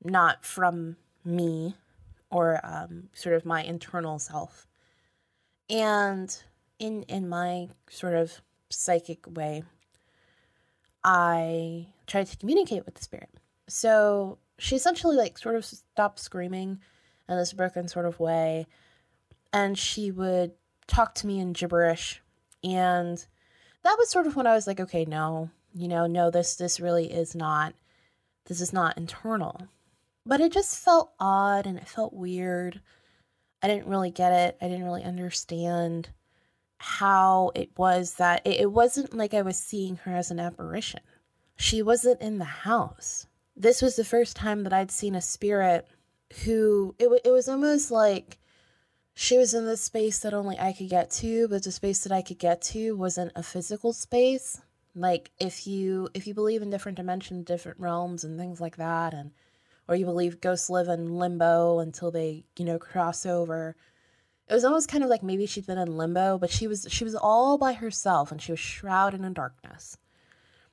not 0.03 0.45
from 0.45 0.97
me 1.25 1.75
or 2.29 2.59
um, 2.63 3.09
sort 3.13 3.35
of 3.35 3.45
my 3.45 3.63
internal 3.63 4.19
self 4.19 4.67
and 5.69 6.35
in 6.77 7.03
in 7.03 7.27
my 7.29 7.69
sort 7.89 8.13
of 8.13 8.41
psychic 8.69 9.25
way, 9.27 9.63
I 11.03 11.87
tried 12.07 12.27
to 12.27 12.37
communicate 12.37 12.85
with 12.85 12.95
the 12.95 13.03
spirit. 13.03 13.29
So 13.67 14.39
she 14.57 14.75
essentially 14.75 15.15
like 15.15 15.37
sort 15.37 15.55
of 15.55 15.65
stopped 15.65 16.19
screaming 16.19 16.79
in 17.27 17.37
this 17.37 17.53
broken 17.53 17.87
sort 17.87 18.05
of 18.05 18.19
way, 18.19 18.65
and 19.51 19.77
she 19.77 20.11
would 20.11 20.53
talk 20.87 21.15
to 21.15 21.27
me 21.27 21.39
in 21.39 21.53
gibberish, 21.53 22.21
and 22.63 23.25
that 23.83 23.95
was 23.97 24.09
sort 24.09 24.27
of 24.27 24.35
when 24.35 24.47
I 24.47 24.55
was 24.55 24.67
like, 24.67 24.79
okay, 24.79 25.05
no, 25.05 25.49
you 25.73 25.87
know, 25.87 26.07
no, 26.07 26.29
this 26.29 26.55
this 26.55 26.79
really 26.79 27.11
is 27.11 27.35
not, 27.35 27.73
this 28.45 28.61
is 28.61 28.73
not 28.73 28.97
internal, 28.97 29.67
but 30.25 30.41
it 30.41 30.51
just 30.51 30.77
felt 30.77 31.11
odd 31.19 31.65
and 31.65 31.77
it 31.77 31.87
felt 31.87 32.13
weird 32.13 32.81
I 33.61 33.67
didn't 33.67 33.87
really 33.87 34.11
get 34.11 34.31
it. 34.31 34.57
I 34.61 34.67
didn't 34.67 34.85
really 34.85 35.03
understand 35.03 36.09
how 36.77 37.51
it 37.55 37.71
was 37.77 38.15
that 38.15 38.41
it, 38.45 38.61
it 38.61 38.71
wasn't 38.71 39.13
like 39.13 39.33
I 39.33 39.41
was 39.41 39.57
seeing 39.57 39.97
her 39.97 40.15
as 40.15 40.31
an 40.31 40.39
apparition. 40.39 41.01
She 41.57 41.81
wasn't 41.81 42.21
in 42.21 42.37
the 42.37 42.45
house. 42.45 43.27
This 43.55 43.81
was 43.81 43.97
the 43.97 44.05
first 44.05 44.37
time 44.37 44.63
that 44.63 44.71
I'd 44.71 44.91
seen 44.91 45.15
a 45.15 45.21
spirit 45.21 45.87
who 46.45 46.95
it, 46.97 47.09
it 47.25 47.31
was 47.31 47.49
almost 47.49 47.91
like 47.91 48.39
she 49.21 49.37
was 49.37 49.53
in 49.53 49.65
this 49.65 49.81
space 49.81 50.19
that 50.19 50.33
only 50.33 50.57
I 50.57 50.71
could 50.71 50.87
get 50.87 51.11
to, 51.11 51.49
but 51.49 51.63
the 51.63 51.73
space 51.73 52.03
that 52.03 52.11
I 52.13 52.21
could 52.21 52.39
get 52.39 52.61
to 52.61 52.95
wasn't 52.95 53.33
a 53.35 53.43
physical 53.43 53.91
space. 53.91 54.61
Like 54.95 55.31
if 55.37 55.67
you 55.67 56.07
if 56.13 56.25
you 56.25 56.33
believe 56.33 56.61
in 56.61 56.69
different 56.69 56.95
dimensions, 56.95 57.43
different 57.43 57.81
realms 57.81 58.23
and 58.23 58.39
things 58.39 58.61
like 58.61 58.77
that 58.77 59.13
and 59.13 59.31
or 59.89 59.95
you 59.95 60.05
believe 60.05 60.39
ghosts 60.39 60.69
live 60.69 60.87
in 60.87 61.17
limbo 61.17 61.79
until 61.79 62.11
they, 62.11 62.45
you 62.57 62.63
know, 62.63 62.79
cross 62.79 63.25
over. 63.25 63.75
It 64.47 64.53
was 64.53 64.63
almost 64.63 64.87
kind 64.87 65.03
of 65.03 65.09
like 65.09 65.21
maybe 65.21 65.45
she'd 65.45 65.67
been 65.67 65.77
in 65.77 65.97
limbo, 65.97 66.37
but 66.37 66.49
she 66.49 66.65
was 66.67 66.87
she 66.89 67.03
was 67.03 67.13
all 67.13 67.57
by 67.57 67.73
herself 67.73 68.31
and 68.31 68.41
she 68.41 68.53
was 68.53 68.59
shrouded 68.59 69.19
in 69.19 69.33
darkness. 69.33 69.97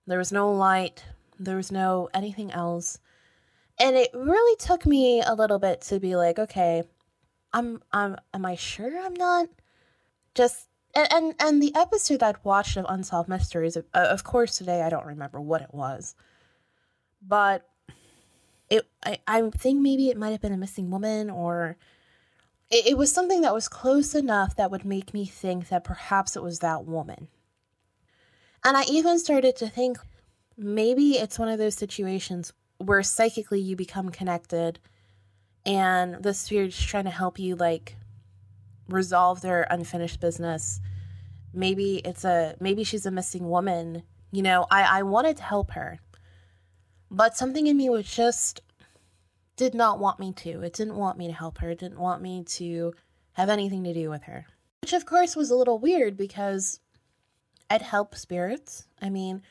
There 0.06 0.18
was 0.18 0.30
no 0.30 0.52
light, 0.52 1.02
There 1.40 1.56
was 1.56 1.72
no 1.72 2.10
anything 2.14 2.52
else. 2.52 3.00
And 3.76 3.96
it 3.96 4.10
really 4.14 4.56
took 4.58 4.86
me 4.86 5.20
a 5.20 5.34
little 5.34 5.58
bit 5.58 5.80
to 5.82 5.98
be 5.98 6.14
like, 6.14 6.38
okay, 6.38 6.84
I'm 7.56 7.82
I'm 7.90 8.16
am 8.34 8.44
I 8.44 8.54
sure 8.54 9.00
I'm 9.02 9.14
not 9.14 9.48
just 10.34 10.68
and 10.94 11.08
and, 11.10 11.34
and 11.40 11.62
the 11.62 11.74
episode 11.74 12.22
I'd 12.22 12.44
watched 12.44 12.76
of 12.76 12.84
Unsolved 12.86 13.30
Mysteries, 13.30 13.78
uh, 13.78 13.80
of 13.94 14.24
course 14.24 14.58
today 14.58 14.82
I 14.82 14.90
don't 14.90 15.06
remember 15.06 15.40
what 15.40 15.62
it 15.62 15.72
was. 15.72 16.14
But 17.26 17.66
it 18.68 18.86
I, 19.06 19.20
I 19.26 19.50
think 19.56 19.80
maybe 19.80 20.10
it 20.10 20.18
might 20.18 20.32
have 20.32 20.42
been 20.42 20.52
a 20.52 20.58
missing 20.58 20.90
woman 20.90 21.30
or 21.30 21.78
it, 22.70 22.88
it 22.88 22.98
was 22.98 23.10
something 23.10 23.40
that 23.40 23.54
was 23.54 23.68
close 23.68 24.14
enough 24.14 24.54
that 24.56 24.70
would 24.70 24.84
make 24.84 25.14
me 25.14 25.24
think 25.24 25.68
that 25.70 25.82
perhaps 25.82 26.36
it 26.36 26.42
was 26.42 26.58
that 26.58 26.84
woman. 26.84 27.28
And 28.66 28.76
I 28.76 28.82
even 28.82 29.18
started 29.18 29.56
to 29.56 29.68
think 29.68 29.96
maybe 30.58 31.12
it's 31.12 31.38
one 31.38 31.48
of 31.48 31.58
those 31.58 31.74
situations 31.74 32.52
where 32.76 33.02
psychically 33.02 33.60
you 33.60 33.76
become 33.76 34.10
connected 34.10 34.78
and 35.66 36.22
the 36.22 36.32
spirit's 36.32 36.80
trying 36.80 37.04
to 37.04 37.10
help 37.10 37.38
you 37.38 37.56
like 37.56 37.96
resolve 38.88 39.42
their 39.42 39.66
unfinished 39.68 40.20
business. 40.20 40.80
Maybe 41.52 41.96
it's 42.04 42.24
a 42.24 42.54
maybe 42.60 42.84
she's 42.84 43.04
a 43.04 43.10
missing 43.10 43.50
woman. 43.50 44.04
You 44.30 44.42
know, 44.42 44.66
I, 44.70 45.00
I 45.00 45.02
wanted 45.02 45.36
to 45.38 45.42
help 45.42 45.72
her. 45.72 45.98
But 47.10 47.36
something 47.36 47.66
in 47.66 47.76
me 47.76 47.90
was 47.90 48.08
just 48.08 48.60
did 49.56 49.74
not 49.74 49.98
want 49.98 50.20
me 50.20 50.32
to. 50.32 50.62
It 50.62 50.72
didn't 50.72 50.96
want 50.96 51.18
me 51.18 51.26
to 51.26 51.32
help 51.32 51.58
her. 51.58 51.70
It 51.70 51.78
didn't 51.78 51.98
want 51.98 52.22
me 52.22 52.44
to 52.44 52.94
have 53.32 53.48
anything 53.48 53.84
to 53.84 53.94
do 53.94 54.10
with 54.10 54.24
her. 54.24 54.46
Which, 54.82 54.92
of 54.92 55.06
course, 55.06 55.34
was 55.34 55.50
a 55.50 55.56
little 55.56 55.78
weird 55.78 56.16
because 56.16 56.80
I'd 57.70 57.82
help 57.82 58.14
spirits. 58.14 58.86
I 59.00 59.08
mean, 59.08 59.42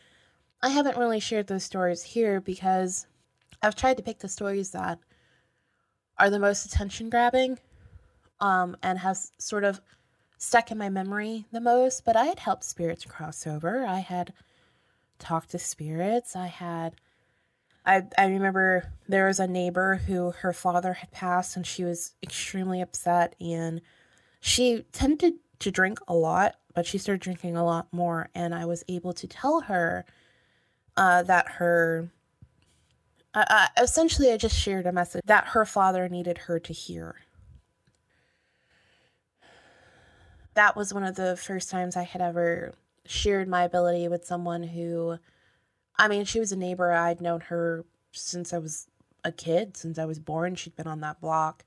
I 0.62 0.70
haven't 0.70 0.98
really 0.98 1.20
shared 1.20 1.48
those 1.48 1.64
stories 1.64 2.04
here 2.04 2.40
because 2.40 3.08
I've 3.62 3.76
tried 3.76 3.98
to 3.98 4.04
pick 4.04 4.20
the 4.20 4.30
stories 4.30 4.72
that 4.72 5.00
are 6.18 6.30
the 6.30 6.40
most 6.40 6.66
attention 6.66 7.10
grabbing 7.10 7.60
um, 8.40 8.78
and 8.82 9.00
has 9.00 9.32
sort 9.38 9.64
of 9.64 9.82
stuck 10.38 10.72
in 10.72 10.78
my 10.78 10.90
memory 10.90 11.46
the 11.52 11.62
most. 11.62 12.06
But 12.06 12.16
I 12.16 12.26
had 12.26 12.40
helped 12.40 12.64
spirits 12.64 13.06
cross 13.06 13.48
over. 13.48 13.86
I 13.86 14.00
had 14.00 14.34
talked 15.20 15.52
to 15.52 15.60
spirits. 15.60 16.36
I 16.36 16.48
had 16.48 16.96
I, 17.86 18.04
I 18.18 18.26
remember 18.26 18.92
there 19.08 19.28
was 19.28 19.40
a 19.40 19.48
neighbor 19.48 20.02
who 20.08 20.32
her 20.32 20.54
father 20.54 20.94
had 20.94 21.12
passed 21.12 21.56
and 21.56 21.66
she 21.66 21.84
was 21.84 22.16
extremely 22.24 22.82
upset 22.82 23.36
and 23.40 23.82
she 24.40 24.86
tended 24.92 25.36
to 25.60 25.72
drink 25.72 26.00
a 26.08 26.14
lot 26.14 26.56
but 26.74 26.86
she 26.86 26.98
started 26.98 27.22
drinking 27.22 27.56
a 27.56 27.64
lot 27.64 27.88
more 27.92 28.30
and 28.34 28.56
i 28.56 28.66
was 28.66 28.84
able 28.88 29.14
to 29.14 29.28
tell 29.28 29.62
her 29.62 30.04
uh, 30.98 31.22
that 31.24 31.48
her 31.54 32.10
essentially 33.78 34.32
i 34.32 34.38
just 34.38 34.58
shared 34.58 34.86
a 34.86 34.92
message 34.92 35.22
that 35.26 35.48
her 35.48 35.66
father 35.66 36.08
needed 36.08 36.38
her 36.40 36.60
to 36.60 36.74
hear 36.74 37.16
that 40.54 40.76
was 40.76 40.94
one 40.94 41.04
of 41.04 41.16
the 41.16 41.36
first 41.36 41.70
times 41.70 41.96
i 41.96 42.04
had 42.04 42.22
ever 42.22 42.74
shared 43.06 43.48
my 43.48 43.64
ability 43.64 44.08
with 44.08 44.26
someone 44.26 44.64
who 44.64 45.18
I 45.98 46.08
mean, 46.08 46.26
she 46.26 46.40
was 46.40 46.52
a 46.52 46.58
neighbor. 46.58 46.92
I'd 46.92 47.22
known 47.22 47.42
her 47.42 47.86
since 48.12 48.54
I 48.54 48.58
was 48.58 48.88
a 49.24 49.32
kid, 49.32 49.78
since 49.78 49.98
I 49.98 50.06
was 50.06 50.20
born. 50.20 50.56
She'd 50.56 50.76
been 50.76 50.88
on 50.88 51.02
that 51.02 51.22
block. 51.22 51.64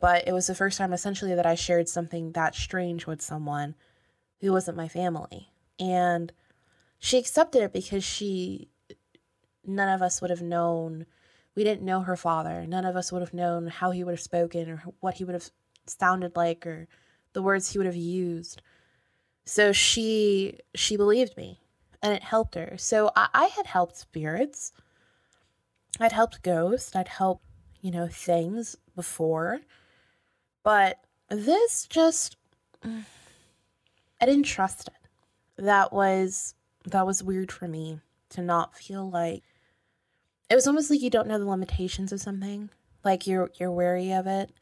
But 0.00 0.26
it 0.26 0.32
was 0.32 0.48
the 0.48 0.54
first 0.54 0.78
time, 0.78 0.92
essentially, 0.92 1.34
that 1.34 1.46
I 1.46 1.54
shared 1.54 1.88
something 1.88 2.32
that 2.32 2.56
strange 2.56 3.06
with 3.06 3.22
someone 3.22 3.76
who 4.40 4.52
wasn't 4.52 4.76
my 4.76 4.88
family. 4.88 5.50
And 5.78 6.32
she 6.98 7.18
accepted 7.18 7.62
it 7.62 7.72
because 7.72 8.02
she, 8.02 8.68
none 9.66 9.88
of 9.88 10.02
us 10.02 10.20
would 10.20 10.30
have 10.30 10.42
known, 10.42 11.06
we 11.54 11.64
didn't 11.64 11.84
know 11.84 12.00
her 12.00 12.16
father. 12.16 12.66
None 12.66 12.84
of 12.84 12.96
us 12.96 13.12
would 13.12 13.22
have 13.22 13.34
known 13.34 13.68
how 13.68 13.90
he 13.90 14.04
would 14.04 14.12
have 14.12 14.20
spoken 14.20 14.70
or 14.70 14.82
what 15.00 15.14
he 15.14 15.24
would 15.24 15.34
have 15.34 15.50
sounded 15.86 16.36
like 16.36 16.66
or 16.66 16.88
the 17.32 17.42
words 17.42 17.70
he 17.70 17.78
would 17.78 17.86
have 17.86 17.96
used. 17.96 18.62
So 19.44 19.72
she 19.72 20.58
she 20.74 20.96
believed 20.96 21.36
me 21.36 21.60
and 22.02 22.12
it 22.12 22.22
helped 22.22 22.54
her. 22.54 22.74
So 22.76 23.10
I, 23.16 23.28
I 23.34 23.44
had 23.46 23.66
helped 23.66 23.96
spirits. 23.96 24.72
I'd 26.00 26.12
helped 26.12 26.42
ghosts. 26.42 26.94
I'd 26.94 27.08
helped, 27.08 27.44
you 27.80 27.90
know, 27.90 28.08
things 28.08 28.76
before. 28.94 29.60
But 30.62 30.98
this 31.28 31.86
just 31.88 32.36
I 32.84 34.26
didn't 34.26 34.44
trust 34.44 34.88
it. 34.88 35.62
That 35.62 35.92
was 35.92 36.54
that 36.84 37.06
was 37.06 37.22
weird 37.22 37.52
for 37.52 37.68
me 37.68 38.00
to 38.30 38.42
not 38.42 38.76
feel 38.76 39.08
like 39.08 39.42
it 40.52 40.54
was 40.54 40.66
almost 40.66 40.90
like 40.90 41.00
you 41.00 41.08
don't 41.08 41.26
know 41.26 41.38
the 41.38 41.48
limitations 41.48 42.12
of 42.12 42.20
something. 42.20 42.68
Like 43.02 43.26
you're 43.26 43.50
you're 43.58 43.72
wary 43.72 44.12
of 44.12 44.26
it. 44.26 44.52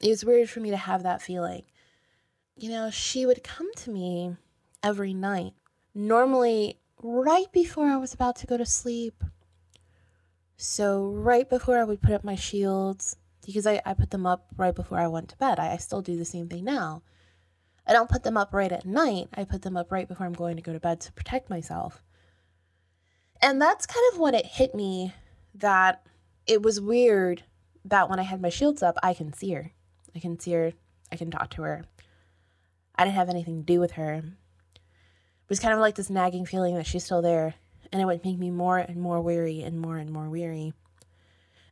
It 0.00 0.10
was 0.10 0.24
weird 0.24 0.48
for 0.48 0.60
me 0.60 0.70
to 0.70 0.76
have 0.76 1.02
that 1.02 1.20
feeling. 1.20 1.64
You 2.56 2.70
know, 2.70 2.88
she 2.90 3.26
would 3.26 3.42
come 3.42 3.66
to 3.78 3.90
me 3.90 4.36
every 4.80 5.12
night 5.12 5.54
normally 5.92 6.78
right 7.02 7.50
before 7.50 7.86
I 7.88 7.96
was 7.96 8.14
about 8.14 8.36
to 8.36 8.46
go 8.46 8.56
to 8.56 8.64
sleep. 8.64 9.24
So, 10.56 11.08
right 11.08 11.50
before 11.50 11.78
I 11.78 11.84
would 11.84 12.00
put 12.00 12.12
up 12.12 12.22
my 12.22 12.36
shields, 12.36 13.16
because 13.44 13.66
I, 13.66 13.82
I 13.84 13.94
put 13.94 14.12
them 14.12 14.24
up 14.24 14.46
right 14.56 14.74
before 14.74 15.00
I 15.00 15.08
went 15.08 15.30
to 15.30 15.36
bed. 15.36 15.58
I, 15.58 15.72
I 15.72 15.76
still 15.78 16.00
do 16.00 16.16
the 16.16 16.24
same 16.24 16.48
thing 16.48 16.62
now. 16.62 17.02
I 17.88 17.92
don't 17.92 18.10
put 18.10 18.22
them 18.22 18.36
up 18.36 18.54
right 18.54 18.70
at 18.70 18.86
night, 18.86 19.30
I 19.34 19.42
put 19.42 19.62
them 19.62 19.76
up 19.76 19.90
right 19.90 20.06
before 20.06 20.26
I'm 20.26 20.32
going 20.32 20.54
to 20.54 20.62
go 20.62 20.72
to 20.72 20.78
bed 20.78 21.00
to 21.00 21.12
protect 21.12 21.50
myself. 21.50 22.04
And 23.40 23.60
that's 23.60 23.86
kind 23.86 24.04
of 24.12 24.18
when 24.18 24.34
it 24.34 24.46
hit 24.46 24.74
me 24.74 25.14
that 25.54 26.04
it 26.46 26.62
was 26.62 26.80
weird 26.80 27.44
that 27.84 28.10
when 28.10 28.18
I 28.18 28.24
had 28.24 28.40
my 28.40 28.48
shields 28.48 28.82
up, 28.82 28.96
I 29.02 29.14
can 29.14 29.32
see 29.32 29.52
her. 29.52 29.72
I 30.14 30.18
can 30.18 30.38
see 30.38 30.52
her. 30.52 30.72
I 31.12 31.16
can 31.16 31.30
talk 31.30 31.50
to 31.50 31.62
her. 31.62 31.84
I 32.96 33.04
didn't 33.04 33.16
have 33.16 33.28
anything 33.28 33.60
to 33.60 33.66
do 33.66 33.78
with 33.78 33.92
her 33.92 34.14
It 34.14 35.48
was 35.48 35.60
kind 35.60 35.72
of 35.72 35.80
like 35.80 35.94
this 35.94 36.10
nagging 36.10 36.46
feeling 36.46 36.74
that 36.74 36.86
she's 36.86 37.04
still 37.04 37.22
there. 37.22 37.54
And 37.92 38.02
it 38.02 38.04
would 38.04 38.24
make 38.24 38.38
me 38.38 38.50
more 38.50 38.78
and 38.78 38.96
more 38.96 39.20
weary 39.20 39.62
and 39.62 39.80
more 39.80 39.96
and 39.96 40.10
more 40.10 40.28
weary. 40.28 40.74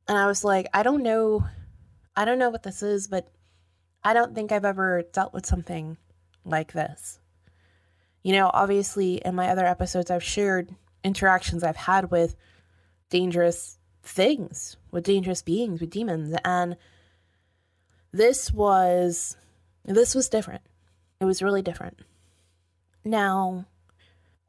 And 0.08 0.16
I 0.16 0.26
was 0.26 0.44
like, 0.44 0.68
I 0.72 0.82
don't 0.82 1.02
know. 1.02 1.44
I 2.14 2.24
don't 2.24 2.38
know 2.38 2.48
what 2.48 2.62
this 2.62 2.82
is, 2.82 3.08
but 3.08 3.28
I 4.04 4.14
don't 4.14 4.34
think 4.34 4.52
I've 4.52 4.64
ever 4.64 5.02
dealt 5.12 5.34
with 5.34 5.44
something 5.44 5.96
like 6.44 6.72
this. 6.72 7.18
You 8.22 8.32
know, 8.32 8.50
obviously, 8.54 9.16
in 9.24 9.34
my 9.34 9.48
other 9.48 9.66
episodes, 9.66 10.10
I've 10.10 10.22
shared 10.22 10.74
interactions 11.06 11.62
I've 11.62 11.76
had 11.76 12.10
with 12.10 12.34
dangerous 13.08 13.78
things, 14.02 14.76
with 14.90 15.04
dangerous 15.04 15.40
beings, 15.40 15.80
with 15.80 15.90
demons. 15.90 16.36
And 16.44 16.76
this 18.12 18.52
was, 18.52 19.36
this 19.84 20.14
was 20.14 20.28
different. 20.28 20.62
It 21.20 21.24
was 21.24 21.42
really 21.42 21.62
different. 21.62 22.00
Now, 23.04 23.66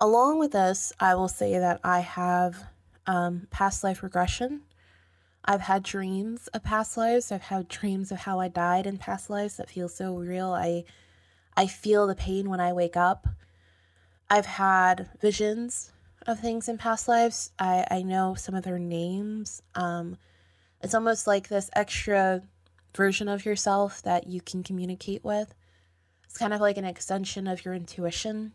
along 0.01 0.39
with 0.39 0.51
this, 0.51 0.91
I 0.99 1.13
will 1.13 1.27
say 1.27 1.59
that 1.59 1.79
I 1.83 1.99
have 1.99 2.63
um, 3.05 3.47
past 3.51 3.83
life 3.83 4.01
regression. 4.01 4.61
I've 5.45 5.61
had 5.61 5.83
dreams 5.83 6.47
of 6.47 6.63
past 6.63 6.97
lives. 6.97 7.31
I've 7.31 7.43
had 7.43 7.67
dreams 7.67 8.11
of 8.11 8.19
how 8.19 8.39
I 8.39 8.47
died 8.47 8.87
in 8.87 8.97
past 8.97 9.29
lives 9.29 9.57
that 9.57 9.69
feel 9.69 9.87
so 9.87 10.15
real. 10.15 10.51
I 10.51 10.83
I 11.55 11.65
feel 11.65 12.05
the 12.05 12.15
pain 12.15 12.49
when 12.49 12.59
I 12.59 12.73
wake 12.73 12.97
up. 12.97 13.27
I've 14.29 14.45
had 14.45 15.09
visions 15.21 15.91
of 16.27 16.39
things 16.39 16.67
in 16.67 16.77
past 16.77 17.07
lives. 17.07 17.51
I, 17.57 17.85
I 17.89 18.01
know 18.03 18.35
some 18.35 18.53
of 18.53 18.63
their 18.63 18.79
names. 18.79 19.61
Um, 19.73 20.17
it's 20.81 20.93
almost 20.93 21.25
like 21.25 21.47
this 21.47 21.69
extra 21.73 22.43
version 22.95 23.27
of 23.27 23.45
yourself 23.45 24.01
that 24.03 24.27
you 24.27 24.41
can 24.41 24.63
communicate 24.63 25.23
with. 25.23 25.53
It's 26.25 26.37
kind 26.37 26.53
of 26.53 26.61
like 26.61 26.77
an 26.77 26.85
extension 26.85 27.47
of 27.47 27.63
your 27.63 27.73
intuition. 27.73 28.53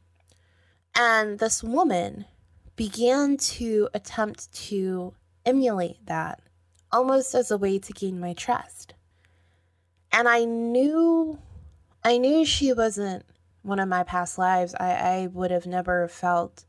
And 0.95 1.39
this 1.39 1.63
woman 1.63 2.27
began 2.77 3.37
to 3.37 3.89
attempt 3.95 4.53
to 4.53 5.15
emulate 5.45 6.05
that 6.07 6.41
almost 6.91 7.35
as 7.35 7.51
a 7.51 7.59
way 7.59 7.79
to 7.79 7.93
gain 7.93 8.21
my 8.21 8.35
trust. 8.35 8.95
And 10.13 10.29
I 10.29 10.45
knew 10.45 11.39
I 12.05 12.19
knew 12.19 12.45
she 12.45 12.73
wasn't 12.73 13.25
one 13.63 13.79
of 13.79 13.89
my 13.89 14.03
past 14.03 14.37
lives. 14.37 14.75
I, 14.79 14.93
I 14.93 15.27
would 15.33 15.51
have 15.51 15.67
never 15.67 16.09
felt 16.09 16.65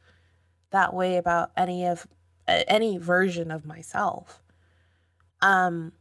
that 0.74 0.94
way 0.94 1.16
about 1.16 1.52
any 1.56 1.86
of 1.88 2.06
any 2.48 2.98
version 2.98 3.50
of 3.50 3.66
myself. 3.66 4.44
Um 5.42 5.94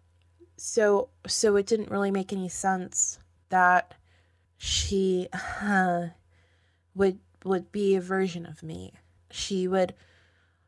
so 0.56 1.08
so 1.26 1.56
it 1.56 1.66
didn't 1.66 1.90
really 1.90 2.10
make 2.10 2.32
any 2.32 2.48
sense 2.48 3.18
that 3.48 3.94
she 4.56 5.28
uh, 5.32 6.08
would 6.94 7.18
would 7.44 7.72
be 7.72 7.96
a 7.96 8.00
version 8.00 8.46
of 8.46 8.62
me. 8.62 8.92
She 9.30 9.66
would 9.66 9.94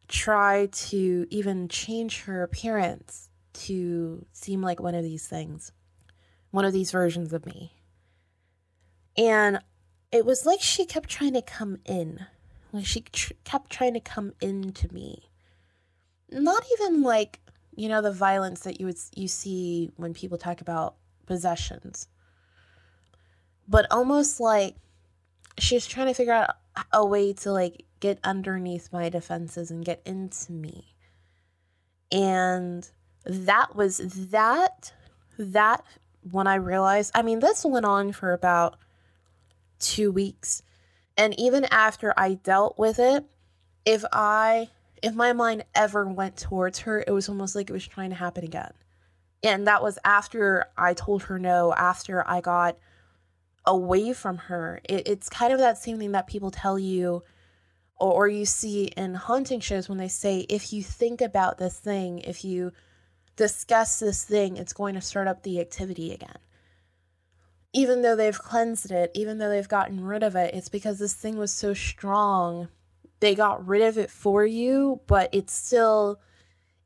try 0.09 0.67
to 0.67 1.27
even 1.31 1.69
change 1.69 2.23
her 2.23 2.43
appearance 2.43 3.29
to 3.53 4.27
seem 4.33 4.61
like 4.61 4.81
one 4.81 4.95
of 4.95 5.05
these 5.05 5.27
things, 5.27 5.73
one 6.51 6.65
of 6.65 6.73
these 6.73 6.91
versions 6.91 7.33
of 7.33 7.47
me. 7.47 7.73
And 9.17 9.61
it 10.11 10.27
was 10.27 10.45
like 10.45 10.61
she 10.61 10.85
kept 10.85 11.09
trying 11.09 11.35
to 11.35 11.43
come 11.43 11.79
in, 11.85 12.27
like 12.75 12.85
she 12.85 13.03
tr- 13.03 13.33
kept 13.45 13.71
trying 13.71 13.95
to 13.95 14.01
come 14.01 14.35
into 14.41 14.93
me. 14.93 15.31
not 16.31 16.65
even 16.73 17.03
like, 17.03 17.39
you 17.77 17.89
know, 17.89 18.03
the 18.03 18.13
violence 18.13 18.61
that 18.61 18.81
you 18.81 18.87
would 18.87 18.99
you 19.15 19.29
see 19.29 19.93
when 19.97 20.13
people 20.13 20.37
talk 20.37 20.61
about 20.61 20.97
possessions. 21.27 22.09
But 23.69 23.87
almost 23.91 24.41
like 24.41 24.75
she 25.59 25.77
was 25.77 25.87
trying 25.87 26.09
to 26.09 26.15
figure 26.15 26.33
out 26.33 26.57
a 26.93 27.07
way 27.07 27.33
to 27.33 27.53
like 27.53 27.85
get 28.01 28.19
underneath 28.25 28.93
my 28.93 29.09
defenses 29.09 29.71
and 29.71 29.85
get 29.85 30.03
into 30.05 30.51
me. 30.51 30.97
And 32.11 32.89
that 33.25 33.77
was 33.77 33.99
that 34.31 34.93
that 35.39 35.85
when 36.29 36.49
I 36.49 36.57
realized, 36.57 37.13
I 37.15 37.23
mean, 37.23 37.39
this 37.39 37.65
went 37.65 37.87
on 37.87 38.13
for 38.13 38.33
about 38.33 38.77
two 39.79 40.11
weeks. 40.11 40.63
And 41.17 41.39
even 41.39 41.65
after 41.71 42.13
I 42.17 42.35
dealt 42.35 42.79
with 42.79 42.99
it, 42.99 43.25
if 43.85 44.05
I, 44.13 44.71
if 45.03 45.15
my 45.15 45.33
mind 45.33 45.65
ever 45.75 46.07
went 46.07 46.37
towards 46.37 46.81
her, 46.81 47.05
it 47.07 47.13
was 47.13 47.29
almost 47.29 47.55
like 47.55 47.71
it 47.71 47.73
was 47.73 47.87
trying 47.87 48.11
to 48.11 48.17
happen 48.17 48.45
again. 48.45 48.73
And 49.43 49.67
that 49.67 49.83
was 49.83 49.99
after 50.05 50.67
I 50.77 50.95
told 50.95 51.25
her 51.25 51.39
no, 51.39 51.73
after 51.75 52.27
I 52.27 52.41
got 52.41 52.79
away 53.67 54.13
from 54.13 54.39
her. 54.39 54.81
It, 54.85 55.07
it's 55.07 55.29
kind 55.29 55.53
of 55.53 55.59
that 55.59 55.79
same 55.79 55.99
thing 55.99 56.13
that 56.13 56.27
people 56.27 56.51
tell 56.51 56.79
you 56.79 57.23
or, 57.97 58.13
or 58.13 58.29
you 58.29 58.45
see 58.45 58.87
in 58.97 59.15
haunting 59.15 59.61
shows 59.61 59.89
when 59.89 59.99
they 59.99 60.09
say, 60.09 60.41
if 60.49 60.73
you 60.73 60.83
think 60.83 61.21
about 61.21 61.59
this 61.59 61.79
thing, 61.79 62.21
if 62.21 62.45
you 62.45 62.73
discuss 63.37 64.01
this 64.01 64.25
thing, 64.25 64.57
it's 64.57 64.73
going 64.73 64.95
to 64.95 65.01
start 65.01 65.29
up 65.29 65.43
the 65.43 65.61
activity 65.61 66.13
again. 66.13 66.39
Even 67.77 68.03
though 68.03 68.15
they've 68.15 68.39
cleansed 68.39 68.93
it, 68.93 69.11
even 69.15 69.39
though 69.39 69.51
they've 69.51 69.69
gotten 69.69 70.05
rid 70.05 70.23
of 70.23 70.37
it, 70.37 70.55
it's 70.55 70.69
because 70.69 70.99
this 71.01 71.13
thing 71.13 71.37
was 71.37 71.53
so 71.53 71.75
strong. 71.75 72.69
They 73.19 73.35
got 73.35 73.67
rid 73.67 73.83
of 73.83 73.99
it 73.99 74.11
for 74.11 74.47
you, 74.47 75.01
but 75.09 75.29
it's 75.33 75.53
still, 75.53 76.21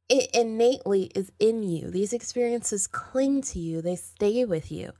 it 0.08 0.30
innately 0.32 1.10
is 1.14 1.30
in 1.38 1.62
you. 1.62 1.90
These 1.90 2.14
experiences 2.14 2.86
cling 2.86 3.42
to 3.42 3.58
you, 3.58 3.82
they 3.82 3.96
stay 3.96 4.46
with 4.46 4.72
you. 4.72 4.92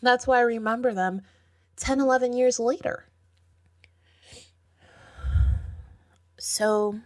That's 0.00 0.28
why 0.28 0.38
I 0.38 0.42
remember 0.42 0.94
them 0.94 1.22
10, 1.76 2.00
11 2.00 2.34
years 2.34 2.60
later. 2.60 3.06
So 6.38 7.00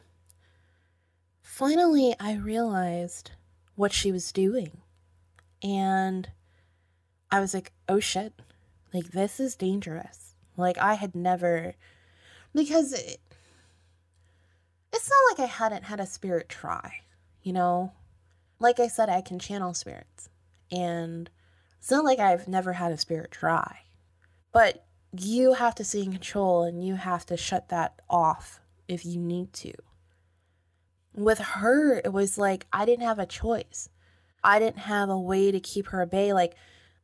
finally, 1.40 2.14
I 2.20 2.34
realized 2.34 3.30
what 3.76 3.92
she 3.92 4.12
was 4.12 4.30
doing. 4.30 4.82
And 5.62 6.28
I 7.30 7.40
was 7.40 7.54
like, 7.54 7.72
oh 7.88 8.00
shit, 8.00 8.32
like 8.92 9.10
this 9.12 9.40
is 9.40 9.56
dangerous. 9.56 10.34
Like 10.56 10.78
I 10.78 10.94
had 10.94 11.14
never, 11.14 11.74
because 12.54 12.92
it, 12.92 13.20
it's 14.92 15.10
not 15.10 15.38
like 15.38 15.48
I 15.48 15.52
hadn't 15.52 15.84
had 15.84 16.00
a 16.00 16.06
spirit 16.06 16.48
try, 16.48 17.00
you 17.42 17.52
know? 17.52 17.92
Like 18.58 18.80
I 18.80 18.88
said, 18.88 19.08
I 19.08 19.20
can 19.20 19.38
channel 19.38 19.74
spirits. 19.74 20.30
And 20.72 21.28
it's 21.78 21.90
not 21.90 22.04
like 22.04 22.18
I've 22.18 22.48
never 22.48 22.74
had 22.74 22.92
a 22.92 22.96
spirit 22.96 23.30
try. 23.30 23.80
But 24.52 24.86
you 25.12 25.54
have 25.54 25.74
to 25.76 25.84
stay 25.84 26.02
in 26.02 26.12
control 26.12 26.62
and 26.62 26.84
you 26.84 26.94
have 26.94 27.26
to 27.26 27.36
shut 27.36 27.68
that 27.68 28.00
off 28.08 28.60
if 28.88 29.04
you 29.04 29.20
need 29.20 29.52
to 29.52 29.72
with 31.16 31.38
her, 31.38 31.98
it 31.98 32.12
was 32.12 32.38
like 32.38 32.66
I 32.72 32.84
didn't 32.84 33.06
have 33.06 33.18
a 33.18 33.26
choice. 33.26 33.88
I 34.44 34.58
didn't 34.58 34.80
have 34.80 35.08
a 35.08 35.18
way 35.18 35.50
to 35.50 35.58
keep 35.58 35.88
her 35.88 36.02
at 36.02 36.10
bay. 36.10 36.32
Like, 36.32 36.54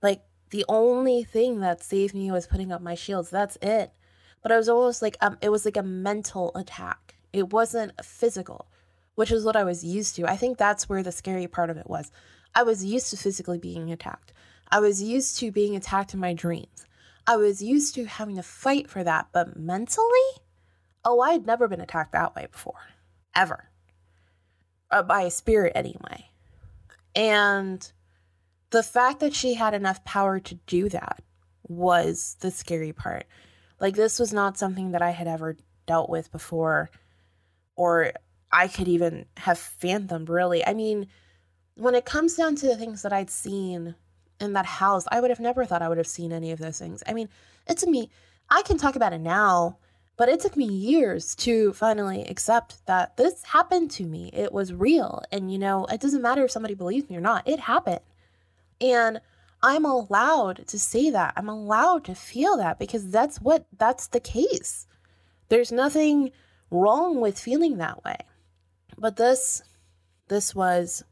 like 0.03 0.23
the 0.51 0.65
only 0.69 1.25
thing 1.25 1.61
that 1.61 1.83
saved 1.83 2.15
me 2.15 2.31
was 2.31 2.47
putting 2.47 2.73
up 2.73 2.83
my 2.83 2.95
shields. 2.95 3.31
That's 3.31 3.57
it. 3.63 3.93
But 4.43 4.53
I 4.53 4.57
was 4.57 4.69
almost 4.69 5.03
like 5.03 5.17
um, 5.21 5.39
it 5.41 5.51
was 5.51 5.65
like 5.65 5.77
a 5.77 5.83
mental 5.83 6.53
attack. 6.55 7.17
It 7.33 7.53
wasn't 7.53 7.93
physical, 8.05 8.67
which 9.15 9.31
is 9.31 9.45
what 9.45 9.57
I 9.57 9.65
was 9.65 9.85
used 9.85 10.17
to. 10.17 10.29
I 10.29 10.37
think 10.37 10.59
that's 10.59 10.89
where 10.89 11.03
the 11.03 11.13
scary 11.13 11.47
part 11.47 11.71
of 11.71 11.77
it 11.77 11.89
was. 11.89 12.11
I 12.55 12.63
was 12.65 12.85
used 12.85 13.11
to 13.11 13.17
physically 13.17 13.59
being 13.59 13.91
attacked. 13.91 14.33
I 14.71 14.81
was 14.81 15.03
used 15.03 15.39
to 15.39 15.51
being 15.51 15.77
attacked 15.77 16.13
in 16.13 16.21
my 16.21 16.35
dreams. 16.35 16.87
I 17.27 17.37
was 17.37 17.63
used 17.63 17.95
to 17.95 18.05
having 18.05 18.37
to 18.37 18.43
fight 18.43 18.91
for 18.91 19.05
that, 19.05 19.29
but 19.33 19.57
mentally, 19.57 20.43
oh, 21.05 21.21
I 21.21 21.33
had 21.33 21.47
never 21.47 21.69
been 21.69 21.81
attacked 21.81 22.13
that 22.13 22.35
way 22.35 22.49
before, 22.51 22.81
ever 23.35 23.71
uh, 24.93 25.03
by 25.03 25.23
a 25.23 25.31
spirit 25.31 25.73
anyway. 25.75 26.29
And 27.17 27.91
the 28.73 28.83
fact 28.83 29.21
that 29.21 29.35
she 29.35 29.55
had 29.55 29.75
enough 29.75 30.05
power 30.05 30.41
to 30.41 30.55
do 30.67 30.89
that 30.89 31.23
was 31.69 32.37
the 32.41 32.51
scary 32.51 32.93
part. 32.93 33.27
Like, 33.81 33.95
this 33.95 34.19
was 34.19 34.33
not 34.33 34.59
something 34.59 34.93
that 34.93 35.03
I 35.03 35.11
had 35.11 35.29
ever 35.29 35.57
dealt 35.87 36.11
with 36.11 36.31
before, 36.33 36.91
or 37.77 38.13
I 38.51 38.69
could 38.69 38.89
even 38.89 39.27
have 39.39 39.59
fathomed, 39.59 40.29
really. 40.29 40.65
I 40.67 40.75
mean, 40.75 41.09
when 41.75 41.95
it 41.95 42.05
comes 42.05 42.35
down 42.35 42.57
to 42.57 42.67
the 42.67 42.77
things 42.77 43.03
that 43.03 43.13
I'd 43.13 43.31
seen 43.31 43.95
in 44.41 44.53
that 44.55 44.67
house, 44.67 45.07
I 45.11 45.21
would 45.21 45.31
have 45.31 45.41
never 45.41 45.65
thought 45.65 45.83
I 45.83 45.89
would 45.89 45.99
have 45.99 46.07
seen 46.07 46.33
any 46.33 46.51
of 46.51 46.59
those 46.59 46.79
things. 46.79 47.03
I 47.07 47.13
mean, 47.13 47.29
it 47.69 47.79
took 47.79 47.89
me, 47.89 48.11
I 48.51 48.63
can 48.63 48.79
talk 48.79 48.97
about 48.97 49.13
it 49.13 49.21
now 49.21 49.79
but 50.17 50.29
it 50.29 50.41
took 50.41 50.57
me 50.57 50.67
years 50.67 51.35
to 51.35 51.73
finally 51.73 52.25
accept 52.25 52.85
that 52.87 53.17
this 53.17 53.43
happened 53.45 53.91
to 53.93 54.05
me. 54.05 54.31
It 54.33 54.53
was 54.53 54.73
real. 54.73 55.23
And, 55.33 55.51
you 55.51 55.59
know, 55.59 55.87
it 55.87 56.01
doesn't 56.01 56.23
matter 56.23 56.45
if 56.45 56.51
somebody 56.51 56.75
believes 56.75 57.09
me 57.09 57.17
or 57.17 57.21
not, 57.21 57.49
it 57.49 57.61
happened. 57.61 58.01
And 58.83 59.21
I'm 59.63 59.85
allowed 59.85 60.67
to 60.67 60.79
say 60.79 61.11
that. 61.11 61.35
I'm 61.37 61.49
allowed 61.49 62.05
to 62.05 62.15
feel 62.15 62.57
that 62.57 62.79
because 62.79 63.11
that's 63.11 63.41
what, 63.41 63.67
that's 63.79 64.09
the 64.09 64.21
case. 64.21 64.87
There's 65.49 65.71
nothing 65.71 66.33
wrong 66.71 67.21
with 67.21 67.39
feeling 67.39 67.79
that 67.79 68.05
way. 68.05 68.17
But 68.99 69.17
this, 69.17 69.63
this 70.29 70.55
was, 70.55 71.05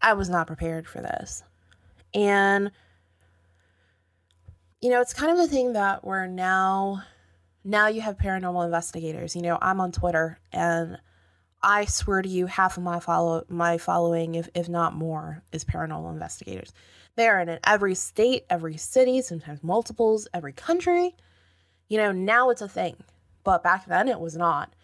I 0.00 0.14
was 0.14 0.28
not 0.28 0.46
prepared 0.48 0.88
for 0.88 1.00
this. 1.00 1.44
And, 2.12 2.72
you 4.80 4.90
know, 4.90 5.00
it's 5.00 5.14
kind 5.14 5.30
of 5.30 5.38
the 5.38 5.46
thing 5.46 5.74
that 5.74 6.04
we're 6.04 6.26
now 6.26 7.04
now 7.64 7.88
you 7.88 8.00
have 8.00 8.18
paranormal 8.18 8.64
investigators. 8.64 9.36
You 9.36 9.42
know, 9.42 9.58
I'm 9.60 9.80
on 9.80 9.92
Twitter 9.92 10.38
and 10.52 10.98
I 11.62 11.84
swear 11.84 12.22
to 12.22 12.28
you, 12.28 12.46
half 12.46 12.76
of 12.76 12.82
my 12.82 12.98
follow 12.98 13.44
my 13.48 13.78
following, 13.78 14.34
if 14.34 14.48
if 14.54 14.68
not 14.68 14.94
more, 14.94 15.42
is 15.52 15.64
paranormal 15.64 16.12
investigators. 16.12 16.72
They 17.14 17.28
are 17.28 17.40
in 17.40 17.58
every 17.64 17.94
state, 17.94 18.44
every 18.50 18.76
city, 18.76 19.22
sometimes 19.22 19.62
multiples, 19.62 20.26
every 20.34 20.52
country. 20.52 21.14
You 21.88 21.98
know, 21.98 22.12
now 22.12 22.50
it's 22.50 22.62
a 22.62 22.68
thing, 22.68 22.96
but 23.44 23.62
back 23.62 23.86
then 23.86 24.08
it 24.08 24.18
was 24.18 24.36
not. 24.36 24.74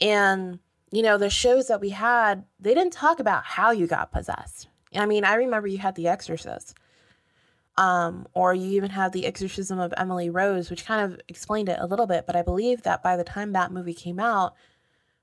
And 0.00 0.58
you 0.92 1.02
know, 1.02 1.16
the 1.16 1.30
shows 1.30 1.68
that 1.68 1.80
we 1.80 1.90
had, 1.90 2.44
they 2.60 2.74
didn't 2.74 2.92
talk 2.92 3.18
about 3.18 3.44
how 3.44 3.70
you 3.70 3.86
got 3.86 4.12
possessed. 4.12 4.68
I 4.94 5.06
mean, 5.06 5.24
I 5.24 5.34
remember 5.34 5.66
you 5.66 5.78
had 5.78 5.94
The 5.94 6.08
Exorcist. 6.08 6.76
Um, 7.78 8.28
or 8.34 8.52
you 8.52 8.72
even 8.72 8.90
had 8.90 9.14
the 9.14 9.24
exorcism 9.24 9.78
of 9.78 9.94
Emily 9.96 10.28
Rose, 10.28 10.68
which 10.68 10.84
kind 10.84 11.10
of 11.10 11.18
explained 11.26 11.70
it 11.70 11.78
a 11.80 11.86
little 11.86 12.06
bit. 12.06 12.26
But 12.26 12.36
I 12.36 12.42
believe 12.42 12.82
that 12.82 13.02
by 13.02 13.16
the 13.16 13.24
time 13.24 13.54
that 13.54 13.72
movie 13.72 13.94
came 13.94 14.20
out, 14.20 14.54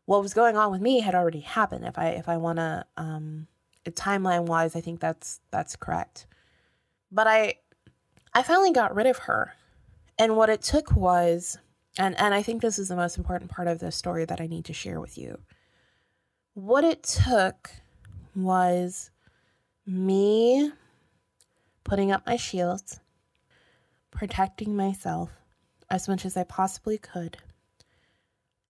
what 0.09 0.23
was 0.23 0.33
going 0.33 0.57
on 0.57 0.71
with 0.71 0.81
me 0.81 1.01
had 1.01 1.13
already 1.13 1.41
happened. 1.41 1.85
If 1.85 1.99
I 1.99 2.07
if 2.07 2.27
I 2.27 2.37
want 2.37 2.57
to 2.57 2.83
um, 2.97 3.45
timeline 3.85 4.47
wise, 4.47 4.75
I 4.75 4.81
think 4.81 4.99
that's 4.99 5.39
that's 5.51 5.75
correct. 5.75 6.25
But 7.11 7.27
I 7.27 7.57
I 8.33 8.41
finally 8.41 8.71
got 8.71 8.95
rid 8.95 9.05
of 9.05 9.19
her, 9.19 9.53
and 10.17 10.35
what 10.35 10.49
it 10.49 10.63
took 10.63 10.95
was, 10.95 11.59
and 11.99 12.19
and 12.19 12.33
I 12.33 12.41
think 12.41 12.63
this 12.63 12.79
is 12.79 12.87
the 12.87 12.95
most 12.95 13.19
important 13.19 13.51
part 13.51 13.67
of 13.67 13.77
the 13.77 13.91
story 13.91 14.25
that 14.25 14.41
I 14.41 14.47
need 14.47 14.65
to 14.65 14.73
share 14.73 14.99
with 14.99 15.15
you. 15.15 15.41
What 16.55 16.83
it 16.83 17.03
took 17.03 17.69
was 18.35 19.11
me 19.85 20.71
putting 21.83 22.11
up 22.11 22.25
my 22.25 22.35
shields, 22.35 22.99
protecting 24.09 24.75
myself 24.75 25.29
as 25.87 26.07
much 26.07 26.25
as 26.25 26.35
I 26.35 26.45
possibly 26.45 26.97
could, 26.97 27.37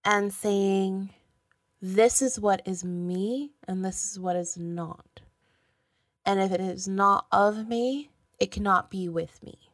and 0.04 0.34
saying, 0.34 1.14
This 1.82 2.20
is 2.20 2.38
what 2.38 2.60
is 2.66 2.84
me, 2.84 3.52
and 3.66 3.84
this 3.84 4.10
is 4.10 4.18
what 4.18 4.36
is 4.36 4.56
not. 4.56 5.20
And 6.26 6.40
if 6.40 6.52
it 6.52 6.60
is 6.60 6.86
not 6.86 7.26
of 7.32 7.66
me, 7.66 8.10
it 8.38 8.50
cannot 8.50 8.90
be 8.90 9.08
with 9.08 9.42
me. 9.42 9.70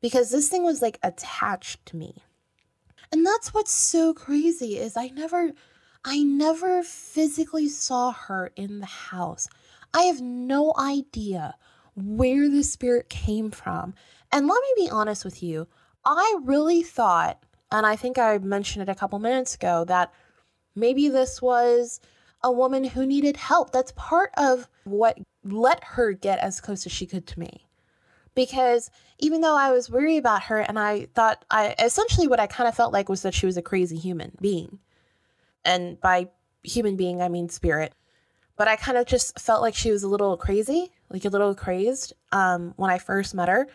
Because 0.00 0.30
this 0.30 0.48
thing 0.48 0.64
was 0.64 0.82
like 0.82 0.98
attached 1.02 1.86
to 1.86 1.96
me. 1.96 2.22
And 3.12 3.24
that's 3.24 3.54
what's 3.54 3.72
so 3.72 4.12
crazy 4.12 4.78
is 4.78 4.96
I 4.96 5.08
never 5.08 5.52
I 6.04 6.22
never 6.22 6.82
physically 6.82 7.68
saw 7.68 8.12
her 8.12 8.52
in 8.56 8.80
the 8.80 8.86
house. 8.86 9.48
I 9.94 10.02
have 10.02 10.20
no 10.20 10.74
idea 10.78 11.54
where 11.94 12.50
the 12.50 12.62
spirit 12.62 13.08
came 13.08 13.50
from. 13.50 13.94
And 14.30 14.46
let 14.46 14.60
me 14.60 14.84
be 14.84 14.90
honest 14.90 15.24
with 15.24 15.42
you, 15.42 15.68
I 16.04 16.38
really 16.42 16.82
thought, 16.82 17.42
and 17.70 17.86
I 17.86 17.96
think 17.96 18.18
I 18.18 18.36
mentioned 18.38 18.82
it 18.82 18.92
a 18.92 18.94
couple 18.94 19.18
minutes 19.18 19.54
ago, 19.54 19.84
that 19.86 20.12
maybe 20.74 21.08
this 21.08 21.40
was 21.40 22.00
a 22.42 22.52
woman 22.52 22.84
who 22.84 23.06
needed 23.06 23.36
help. 23.36 23.72
That's 23.72 23.92
part 23.96 24.30
of 24.36 24.68
what 24.84 25.18
let 25.42 25.82
her 25.84 26.12
get 26.12 26.38
as 26.38 26.60
close 26.60 26.84
as 26.86 26.92
she 26.92 27.06
could 27.06 27.26
to 27.28 27.40
me. 27.40 27.66
Because 28.34 28.90
even 29.18 29.40
though 29.40 29.56
I 29.56 29.70
was 29.70 29.88
worried 29.88 30.18
about 30.18 30.44
her 30.44 30.58
and 30.58 30.78
I 30.78 31.06
thought 31.14 31.44
I 31.50 31.74
essentially 31.78 32.26
what 32.26 32.40
I 32.40 32.46
kind 32.46 32.68
of 32.68 32.74
felt 32.74 32.92
like 32.92 33.08
was 33.08 33.22
that 33.22 33.34
she 33.34 33.46
was 33.46 33.56
a 33.56 33.62
crazy 33.62 33.96
human 33.96 34.32
being. 34.40 34.80
And 35.64 36.00
by 36.00 36.28
human 36.62 36.96
being, 36.96 37.22
I 37.22 37.28
mean 37.28 37.48
spirit. 37.48 37.94
but 38.56 38.68
I 38.68 38.76
kind 38.76 38.96
of 38.98 39.06
just 39.06 39.38
felt 39.38 39.62
like 39.62 39.74
she 39.74 39.90
was 39.90 40.02
a 40.02 40.08
little 40.08 40.36
crazy, 40.36 40.92
like 41.10 41.24
a 41.24 41.28
little 41.28 41.54
crazed 41.54 42.12
um, 42.32 42.72
when 42.76 42.90
I 42.90 42.98
first 42.98 43.34
met 43.34 43.48
her. 43.48 43.66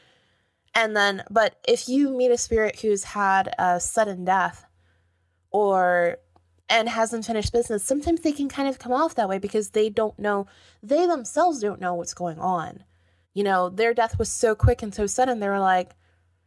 And 0.75 0.95
then, 0.95 1.23
but 1.29 1.55
if 1.67 1.89
you 1.89 2.15
meet 2.15 2.31
a 2.31 2.38
spirit 2.38 2.79
who's 2.79 3.03
had 3.03 3.53
a 3.57 3.79
sudden 3.79 4.23
death 4.23 4.65
or 5.51 6.17
and 6.69 6.88
hasn't 6.88 7.25
finished 7.25 7.51
business, 7.51 7.84
sometimes 7.84 8.21
they 8.21 8.32
can 8.32 8.47
kind 8.47 8.67
of 8.67 8.79
come 8.79 8.91
off 8.91 9.15
that 9.15 9.27
way 9.27 9.39
because 9.39 9.71
they 9.71 9.89
don't 9.89 10.17
know, 10.19 10.47
they 10.84 11.08
themselves 11.08 11.60
don't 11.60 11.82
know 11.82 11.93
what's 11.93 12.13
going 12.13 12.39
on. 12.39 12.84
You 13.34 13.43
know, 13.43 13.69
their 13.69 13.93
death 13.93 14.19
was 14.19 14.29
so 14.29 14.55
quick 14.55 14.82
and 14.82 14.93
so 14.93 15.08
sudden, 15.08 15.39
they 15.39 15.49
were 15.49 15.60
like, 15.60 15.91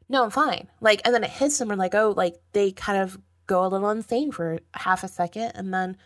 no, 0.09 0.25
I'm 0.25 0.31
fine. 0.31 0.69
Like, 0.81 1.01
and 1.05 1.15
then 1.15 1.25
it 1.25 1.31
hits 1.31 1.59
them 1.59 1.71
and 1.71 1.79
like, 1.79 1.95
oh, 1.95 2.15
like 2.17 2.37
they 2.53 2.71
kind 2.71 2.99
of 2.99 3.19
go 3.47 3.65
a 3.65 3.69
little 3.69 3.91
insane 3.91 4.31
for 4.31 4.61
half 4.75 5.03
a 5.03 5.09
second 5.09 5.53
and 5.55 5.73
then 5.73 5.97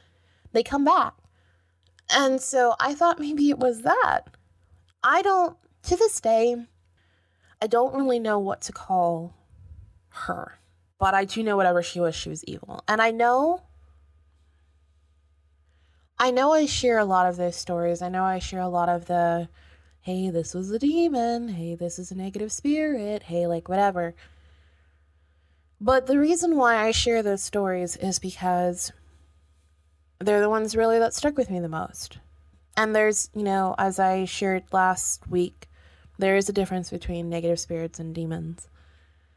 they 0.52 0.62
come 0.62 0.85
back. 0.85 1.14
And 2.11 2.40
so 2.40 2.74
I 2.79 2.94
thought 2.94 3.18
maybe 3.18 3.50
it 3.50 3.59
was 3.59 3.83
that. 3.83 4.22
I 5.02 5.22
don't, 5.22 5.57
to 5.85 5.96
this 5.96 6.20
day, 6.20 6.57
I 7.61 7.66
don't 7.66 7.94
really 7.94 8.18
know 8.18 8.38
what 8.38 8.61
to 8.62 8.72
call 8.72 9.35
her, 10.11 10.59
but 10.98 11.14
I 11.14 11.24
do 11.24 11.42
know 11.42 11.57
whatever 11.57 11.83
she 11.83 12.00
was, 12.00 12.14
she 12.14 12.29
was 12.29 12.44
evil. 12.44 12.83
And 12.87 13.02
I 13.02 13.11
know, 13.11 13.62
I 16.18 16.31
know 16.31 16.52
I 16.52 16.66
share 16.66 16.98
a 16.98 17.05
lot 17.05 17.26
of 17.26 17.37
those 17.37 17.57
stories. 17.57 18.00
I 18.00 18.09
know 18.09 18.24
I 18.24 18.38
share 18.38 18.61
a 18.61 18.68
lot 18.68 18.88
of 18.88 19.05
the, 19.07 19.48
hey, 20.00 20.31
this 20.31 20.55
was 20.55 20.70
a 20.70 20.79
demon. 20.79 21.48
Hey, 21.48 21.74
this 21.74 21.98
is 21.98 22.11
a 22.11 22.14
negative 22.14 22.52
spirit. 22.52 23.24
Hey, 23.24 23.46
like 23.46 23.68
whatever. 23.68 24.14
But 25.79 26.07
the 26.07 26.18
reason 26.18 26.57
why 26.57 26.76
I 26.76 26.90
share 26.90 27.22
those 27.22 27.42
stories 27.42 27.96
is 27.96 28.18
because 28.18 28.92
they're 30.18 30.40
the 30.40 30.48
ones 30.48 30.74
really 30.74 30.98
that 30.98 31.12
stuck 31.12 31.37
with 31.37 31.50
me 31.50 31.61
the 31.61 31.68
most. 31.68 32.18
And 32.79 32.94
there's, 32.94 33.29
you 33.35 33.42
know, 33.42 33.74
as 33.76 33.98
I 33.98 34.24
shared 34.24 34.64
last 34.72 35.29
week, 35.29 35.68
there 36.18 36.37
is 36.37 36.48
a 36.48 36.52
difference 36.52 36.88
between 36.88 37.29
negative 37.29 37.61
spirits 37.61 37.98
and 37.98 38.14
demons. 38.14 38.68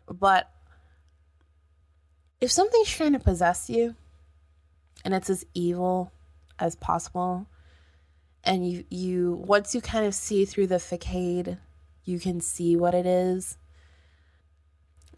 But 0.07 0.49
if 2.39 2.51
something's 2.51 2.89
trying 2.89 3.13
to 3.13 3.19
possess 3.19 3.69
you 3.69 3.95
and 5.03 5.13
it's 5.13 5.29
as 5.29 5.45
evil 5.53 6.13
as 6.59 6.75
possible, 6.75 7.47
and 8.43 8.69
you, 8.69 8.83
you 8.89 9.43
once 9.45 9.75
you 9.75 9.81
kind 9.81 10.05
of 10.05 10.15
see 10.15 10.45
through 10.45 10.67
the 10.67 10.79
facade, 10.79 11.57
you 12.05 12.19
can 12.19 12.41
see 12.41 12.75
what 12.75 12.93
it 12.93 13.05
is. 13.05 13.57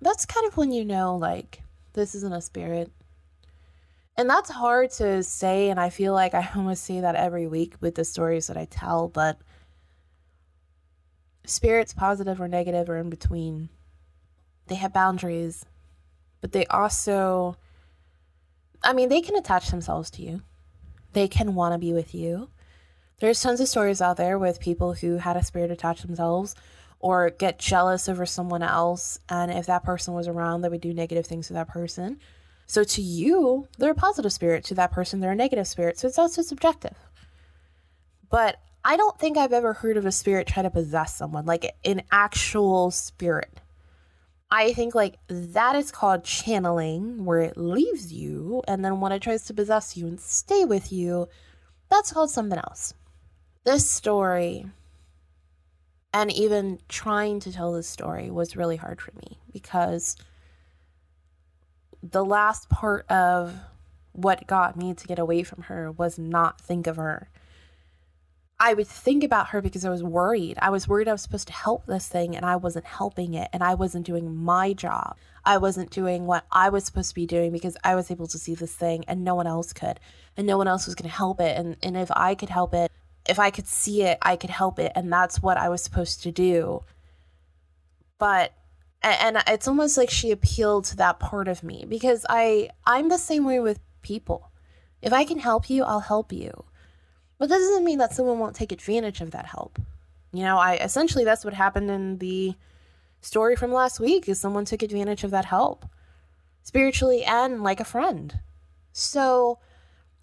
That's 0.01 0.25
kind 0.25 0.47
of 0.47 0.57
when 0.57 0.71
you 0.71 0.83
know, 0.83 1.15
like, 1.15 1.61
this 1.93 2.15
isn't 2.15 2.33
a 2.33 2.41
spirit 2.41 2.91
and 4.17 4.29
that's 4.29 4.51
hard 4.51 4.91
to 4.91 5.23
say. 5.23 5.69
And 5.69 5.79
I 5.79 5.89
feel 5.89 6.13
like 6.13 6.33
I 6.33 6.49
almost 6.55 6.83
say 6.83 7.01
that 7.01 7.15
every 7.15 7.47
week 7.47 7.75
with 7.81 7.95
the 7.95 8.05
stories 8.05 8.47
that 8.47 8.57
I 8.57 8.65
tell, 8.65 9.07
but 9.07 9.39
spirits, 11.45 11.93
positive 11.93 12.39
or 12.39 12.47
negative, 12.47 12.89
or 12.89 12.97
in 12.97 13.09
between, 13.09 13.69
they 14.67 14.75
have 14.75 14.93
boundaries, 14.93 15.65
but 16.39 16.51
they 16.51 16.65
also, 16.67 17.57
I 18.83 18.93
mean, 18.93 19.09
they 19.09 19.21
can 19.21 19.35
attach 19.35 19.69
themselves 19.69 20.11
to 20.11 20.21
you, 20.21 20.43
they 21.13 21.27
can 21.27 21.55
want 21.55 21.73
to 21.73 21.79
be 21.79 21.93
with 21.93 22.13
you. 22.15 22.49
There's 23.19 23.41
tons 23.41 23.59
of 23.59 23.67
stories 23.67 24.01
out 24.01 24.17
there 24.17 24.39
with 24.39 24.59
people 24.59 24.93
who 24.93 25.17
had 25.17 25.37
a 25.37 25.43
spirit 25.43 25.71
attach 25.71 26.01
themselves 26.01 26.55
or 26.99 27.29
get 27.29 27.59
jealous 27.59 28.09
over 28.09 28.25
someone 28.25 28.63
else. 28.63 29.19
And 29.29 29.51
if 29.51 29.67
that 29.67 29.83
person 29.83 30.13
was 30.13 30.27
around, 30.27 30.61
they 30.61 30.69
would 30.69 30.81
do 30.81 30.93
negative 30.93 31.25
things 31.25 31.47
to 31.47 31.53
that 31.53 31.67
person. 31.67 32.19
So 32.65 32.83
to 32.83 33.01
you, 33.01 33.67
they're 33.77 33.91
a 33.91 33.95
positive 33.95 34.33
spirit. 34.33 34.63
To 34.65 34.75
that 34.75 34.91
person, 34.91 35.19
they're 35.19 35.31
a 35.31 35.35
negative 35.35 35.67
spirit. 35.67 35.99
So 35.99 36.07
it's 36.07 36.17
also 36.17 36.41
subjective. 36.41 36.97
But 38.29 38.57
I 38.83 38.97
don't 38.97 39.19
think 39.19 39.37
I've 39.37 39.53
ever 39.53 39.73
heard 39.73 39.97
of 39.97 40.05
a 40.05 40.11
spirit 40.11 40.47
try 40.47 40.63
to 40.63 40.71
possess 40.71 41.15
someone, 41.15 41.45
like 41.45 41.75
an 41.85 42.01
actual 42.11 42.89
spirit. 42.89 43.60
I 44.51 44.73
think 44.73 44.93
like 44.93 45.17
that 45.27 45.77
is 45.77 45.91
called 45.91 46.25
channeling, 46.25 47.23
where 47.23 47.39
it 47.39 47.55
leaves 47.57 48.11
you, 48.11 48.61
and 48.67 48.83
then 48.83 48.99
when 48.99 49.13
it 49.13 49.21
tries 49.21 49.45
to 49.45 49.53
possess 49.53 49.95
you 49.95 50.07
and 50.07 50.19
stay 50.19 50.65
with 50.65 50.91
you, 50.91 51.29
that's 51.89 52.11
called 52.11 52.31
something 52.31 52.59
else. 52.59 52.93
This 53.63 53.89
story, 53.89 54.65
and 56.13 56.31
even 56.31 56.79
trying 56.89 57.39
to 57.41 57.53
tell 57.53 57.71
this 57.71 57.87
story, 57.87 58.29
was 58.29 58.57
really 58.57 58.75
hard 58.75 58.99
for 58.99 59.13
me 59.15 59.39
because 59.53 60.17
the 62.03 62.25
last 62.25 62.67
part 62.69 63.09
of 63.09 63.55
what 64.11 64.47
got 64.47 64.75
me 64.75 64.93
to 64.93 65.07
get 65.07 65.19
away 65.19 65.43
from 65.43 65.63
her 65.63 65.91
was 65.91 66.19
not 66.19 66.59
think 66.59 66.87
of 66.87 66.97
her. 66.97 67.29
I 68.63 68.75
would 68.75 68.87
think 68.87 69.23
about 69.23 69.47
her 69.49 69.59
because 69.59 69.83
I 69.85 69.89
was 69.89 70.03
worried. 70.03 70.59
I 70.61 70.69
was 70.69 70.87
worried 70.87 71.07
I 71.07 71.13
was 71.13 71.23
supposed 71.23 71.47
to 71.47 71.53
help 71.53 71.87
this 71.87 72.07
thing 72.07 72.35
and 72.35 72.45
I 72.45 72.57
wasn't 72.57 72.85
helping 72.85 73.33
it 73.33 73.49
and 73.51 73.63
I 73.63 73.73
wasn't 73.73 74.05
doing 74.05 74.35
my 74.35 74.71
job. 74.73 75.17
I 75.43 75.57
wasn't 75.57 75.89
doing 75.89 76.27
what 76.27 76.45
I 76.51 76.69
was 76.69 76.85
supposed 76.85 77.09
to 77.09 77.15
be 77.15 77.25
doing 77.25 77.51
because 77.51 77.75
I 77.83 77.95
was 77.95 78.11
able 78.11 78.27
to 78.27 78.37
see 78.37 78.53
this 78.53 78.75
thing 78.75 79.03
and 79.07 79.23
no 79.23 79.33
one 79.33 79.47
else 79.47 79.73
could. 79.73 79.99
And 80.37 80.45
no 80.45 80.59
one 80.59 80.67
else 80.67 80.85
was 80.85 80.93
going 80.93 81.09
to 81.09 81.15
help 81.15 81.41
it 81.41 81.57
and 81.57 81.75
and 81.81 81.97
if 81.97 82.11
I 82.11 82.35
could 82.35 82.49
help 82.49 82.75
it, 82.75 82.91
if 83.27 83.39
I 83.39 83.49
could 83.49 83.65
see 83.65 84.03
it, 84.03 84.19
I 84.21 84.35
could 84.35 84.51
help 84.51 84.77
it 84.77 84.91
and 84.93 85.11
that's 85.11 85.41
what 85.41 85.57
I 85.57 85.67
was 85.67 85.81
supposed 85.81 86.21
to 86.21 86.31
do. 86.31 86.83
But 88.19 88.53
and 89.01 89.41
it's 89.47 89.67
almost 89.67 89.97
like 89.97 90.11
she 90.11 90.29
appealed 90.29 90.85
to 90.85 90.95
that 90.97 91.19
part 91.19 91.47
of 91.47 91.63
me 91.63 91.83
because 91.89 92.27
I 92.29 92.69
I'm 92.85 93.09
the 93.09 93.17
same 93.17 93.43
way 93.43 93.59
with 93.59 93.79
people. 94.03 94.51
If 95.01 95.13
I 95.13 95.25
can 95.25 95.39
help 95.39 95.67
you, 95.67 95.83
I'll 95.83 96.01
help 96.01 96.31
you. 96.31 96.65
But 97.41 97.49
that 97.49 97.57
doesn't 97.57 97.83
mean 97.83 97.97
that 97.97 98.13
someone 98.13 98.37
won't 98.37 98.55
take 98.55 98.71
advantage 98.71 99.19
of 99.19 99.31
that 99.31 99.47
help. 99.47 99.79
You 100.31 100.43
know, 100.43 100.59
I 100.59 100.75
essentially 100.75 101.23
that's 101.23 101.43
what 101.43 101.55
happened 101.55 101.89
in 101.89 102.19
the 102.19 102.53
story 103.19 103.55
from 103.55 103.73
last 103.73 103.99
week 103.99 104.29
is 104.29 104.39
someone 104.39 104.63
took 104.63 104.83
advantage 104.83 105.23
of 105.23 105.31
that 105.31 105.45
help 105.45 105.87
spiritually 106.61 107.23
and 107.23 107.63
like 107.63 107.79
a 107.79 107.83
friend. 107.83 108.41
So 108.93 109.57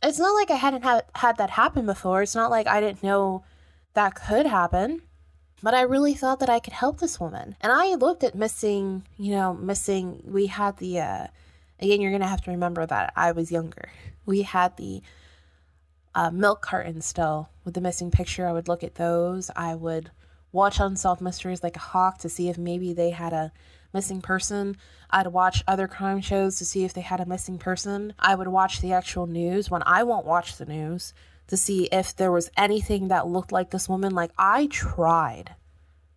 it's 0.00 0.20
not 0.20 0.30
like 0.34 0.52
I 0.52 0.54
hadn't 0.54 0.84
had, 0.84 1.06
had 1.16 1.38
that 1.38 1.50
happen 1.50 1.86
before. 1.86 2.22
It's 2.22 2.36
not 2.36 2.52
like 2.52 2.68
I 2.68 2.80
didn't 2.80 3.02
know 3.02 3.42
that 3.94 4.14
could 4.14 4.46
happen. 4.46 5.02
But 5.60 5.74
I 5.74 5.80
really 5.80 6.14
thought 6.14 6.38
that 6.38 6.48
I 6.48 6.60
could 6.60 6.74
help 6.74 7.00
this 7.00 7.18
woman. 7.18 7.56
And 7.60 7.72
I 7.72 7.96
looked 7.96 8.22
at 8.22 8.36
missing, 8.36 9.02
you 9.16 9.32
know, 9.32 9.54
missing. 9.54 10.22
We 10.24 10.46
had 10.46 10.76
the, 10.76 11.00
uh, 11.00 11.26
again, 11.80 12.00
you're 12.00 12.12
going 12.12 12.22
to 12.22 12.28
have 12.28 12.42
to 12.42 12.52
remember 12.52 12.86
that 12.86 13.12
I 13.16 13.32
was 13.32 13.50
younger. 13.50 13.90
We 14.24 14.42
had 14.42 14.76
the 14.76 15.02
uh, 16.14 16.30
milk 16.30 16.62
carton 16.62 17.00
still 17.00 17.50
with 17.64 17.74
the 17.74 17.80
missing 17.80 18.10
picture. 18.10 18.46
I 18.46 18.52
would 18.52 18.68
look 18.68 18.82
at 18.82 18.96
those. 18.96 19.50
I 19.54 19.74
would 19.74 20.10
watch 20.52 20.80
Unsolved 20.80 21.20
Mysteries 21.20 21.62
like 21.62 21.76
a 21.76 21.80
hawk 21.80 22.18
to 22.18 22.28
see 22.28 22.48
if 22.48 22.58
maybe 22.58 22.92
they 22.92 23.10
had 23.10 23.32
a 23.32 23.52
missing 23.92 24.20
person. 24.20 24.76
I'd 25.10 25.28
watch 25.28 25.62
other 25.66 25.88
crime 25.88 26.20
shows 26.20 26.56
to 26.56 26.64
see 26.64 26.84
if 26.84 26.92
they 26.92 27.00
had 27.00 27.20
a 27.20 27.26
missing 27.26 27.58
person. 27.58 28.14
I 28.18 28.34
would 28.34 28.48
watch 28.48 28.80
the 28.80 28.92
actual 28.92 29.26
news 29.26 29.70
when 29.70 29.82
I 29.86 30.02
won't 30.02 30.26
watch 30.26 30.56
the 30.56 30.66
news 30.66 31.14
to 31.46 31.56
see 31.56 31.84
if 31.84 32.14
there 32.14 32.32
was 32.32 32.50
anything 32.56 33.08
that 33.08 33.26
looked 33.26 33.52
like 33.52 33.70
this 33.70 33.88
woman. 33.88 34.14
Like, 34.14 34.32
I 34.38 34.66
tried 34.66 35.54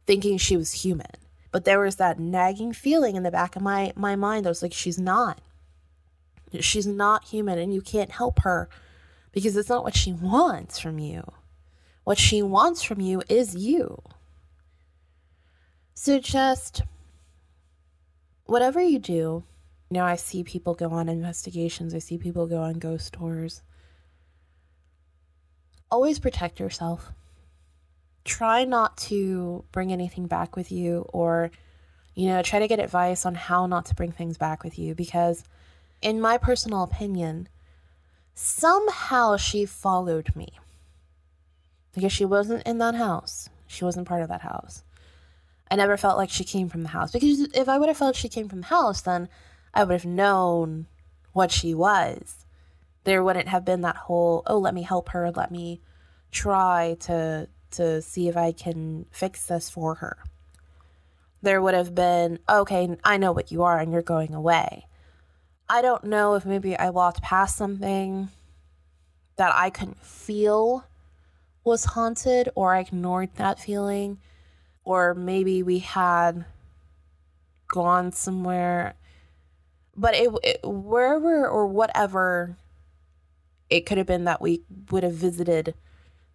thinking 0.05 0.37
she 0.37 0.57
was 0.57 0.83
human, 0.83 1.11
but 1.51 1.63
there 1.63 1.79
was 1.79 1.95
that 1.97 2.19
nagging 2.19 2.73
feeling 2.73 3.15
in 3.15 3.23
the 3.23 3.31
back 3.31 3.55
of 3.55 3.61
my, 3.61 3.93
my 3.95 4.15
mind. 4.15 4.45
I 4.45 4.49
was 4.49 4.61
like, 4.61 4.73
she's 4.73 4.99
not. 4.99 5.39
She's 6.59 6.87
not 6.87 7.29
human, 7.29 7.57
and 7.57 7.73
you 7.73 7.81
can't 7.81 8.11
help 8.11 8.39
her 8.39 8.67
because 9.31 9.55
it's 9.55 9.69
not 9.69 9.83
what 9.83 9.95
she 9.95 10.13
wants 10.13 10.79
from 10.79 10.99
you. 10.99 11.23
What 12.03 12.17
she 12.17 12.41
wants 12.41 12.81
from 12.83 12.99
you 12.99 13.21
is 13.29 13.55
you. 13.55 14.01
So 15.93 16.19
just 16.19 16.81
whatever 18.45 18.81
you 18.81 18.99
do, 18.99 19.43
you 19.89 19.97
know, 19.97 20.03
I 20.03 20.15
see 20.15 20.43
people 20.43 20.73
go 20.73 20.89
on 20.89 21.09
investigations, 21.09 21.93
I 21.93 21.99
see 21.99 22.17
people 22.17 22.47
go 22.47 22.61
on 22.61 22.79
ghost 22.79 23.13
tours 23.13 23.61
always 25.91 26.17
protect 26.17 26.59
yourself. 26.59 27.11
Try 28.23 28.63
not 28.63 28.97
to 28.97 29.65
bring 29.71 29.91
anything 29.91 30.25
back 30.25 30.55
with 30.55 30.71
you 30.71 31.05
or, 31.11 31.51
you 32.15 32.27
know, 32.27 32.41
try 32.41 32.59
to 32.59 32.67
get 32.67 32.79
advice 32.79 33.25
on 33.25 33.35
how 33.35 33.65
not 33.67 33.85
to 33.87 33.95
bring 33.95 34.11
things 34.11 34.37
back 34.37 34.63
with 34.63 34.79
you 34.79 34.95
because, 34.95 35.43
in 36.01 36.21
my 36.21 36.37
personal 36.37 36.83
opinion, 36.83 37.49
somehow 38.33 39.37
she 39.37 39.65
followed 39.65 40.35
me. 40.35 40.59
Because 41.93 42.13
she 42.13 42.25
wasn't 42.25 42.65
in 42.65 42.77
that 42.77 42.95
house, 42.95 43.49
she 43.67 43.83
wasn't 43.83 44.07
part 44.07 44.21
of 44.21 44.29
that 44.29 44.41
house. 44.41 44.83
I 45.69 45.75
never 45.75 45.97
felt 45.97 46.17
like 46.17 46.29
she 46.29 46.43
came 46.43 46.69
from 46.69 46.83
the 46.83 46.89
house. 46.89 47.11
Because 47.11 47.41
if 47.53 47.69
I 47.69 47.77
would 47.77 47.87
have 47.87 47.97
felt 47.97 48.15
she 48.15 48.29
came 48.29 48.49
from 48.49 48.61
the 48.61 48.67
house, 48.67 49.01
then 49.01 49.29
I 49.73 49.83
would 49.83 49.93
have 49.93 50.05
known 50.05 50.87
what 51.33 51.51
she 51.51 51.73
was. 51.73 52.45
There 53.03 53.23
wouldn't 53.23 53.47
have 53.47 53.65
been 53.65 53.81
that 53.81 53.95
whole 53.95 54.43
oh 54.45 54.59
let 54.59 54.73
me 54.73 54.83
help 54.83 55.09
her. 55.09 55.31
Let 55.31 55.51
me 55.51 55.81
try 56.31 56.97
to 57.01 57.47
to 57.71 58.01
see 58.01 58.27
if 58.27 58.35
i 58.35 58.51
can 58.51 59.05
fix 59.11 59.45
this 59.45 59.69
for 59.69 59.95
her. 59.95 60.17
There 61.41 61.61
would 61.61 61.73
have 61.73 61.95
been 61.95 62.39
okay 62.49 62.97
i 63.03 63.17
know 63.17 63.31
what 63.31 63.51
you 63.51 63.63
are 63.63 63.79
and 63.79 63.91
you're 63.91 64.01
going 64.01 64.33
away 64.33 64.87
i 65.71 65.81
don't 65.81 66.03
know 66.03 66.35
if 66.35 66.45
maybe 66.45 66.77
i 66.77 66.89
walked 66.89 67.21
past 67.21 67.55
something 67.55 68.29
that 69.37 69.51
i 69.55 69.69
couldn't 69.69 70.03
feel 70.03 70.85
was 71.63 71.85
haunted 71.85 72.49
or 72.55 72.73
I 72.73 72.79
ignored 72.79 73.29
that 73.35 73.59
feeling 73.59 74.19
or 74.83 75.13
maybe 75.13 75.61
we 75.61 75.79
had 75.79 76.45
gone 77.67 78.11
somewhere. 78.11 78.95
But 79.95 80.15
it, 80.15 80.31
it 80.43 80.59
wherever 80.63 81.47
or 81.47 81.67
whatever 81.67 82.55
it 83.69 83.85
could 83.85 83.97
have 83.97 84.07
been 84.07 84.25
that 84.25 84.41
we 84.41 84.61
would 84.89 85.03
have 85.03 85.13
visited 85.13 85.75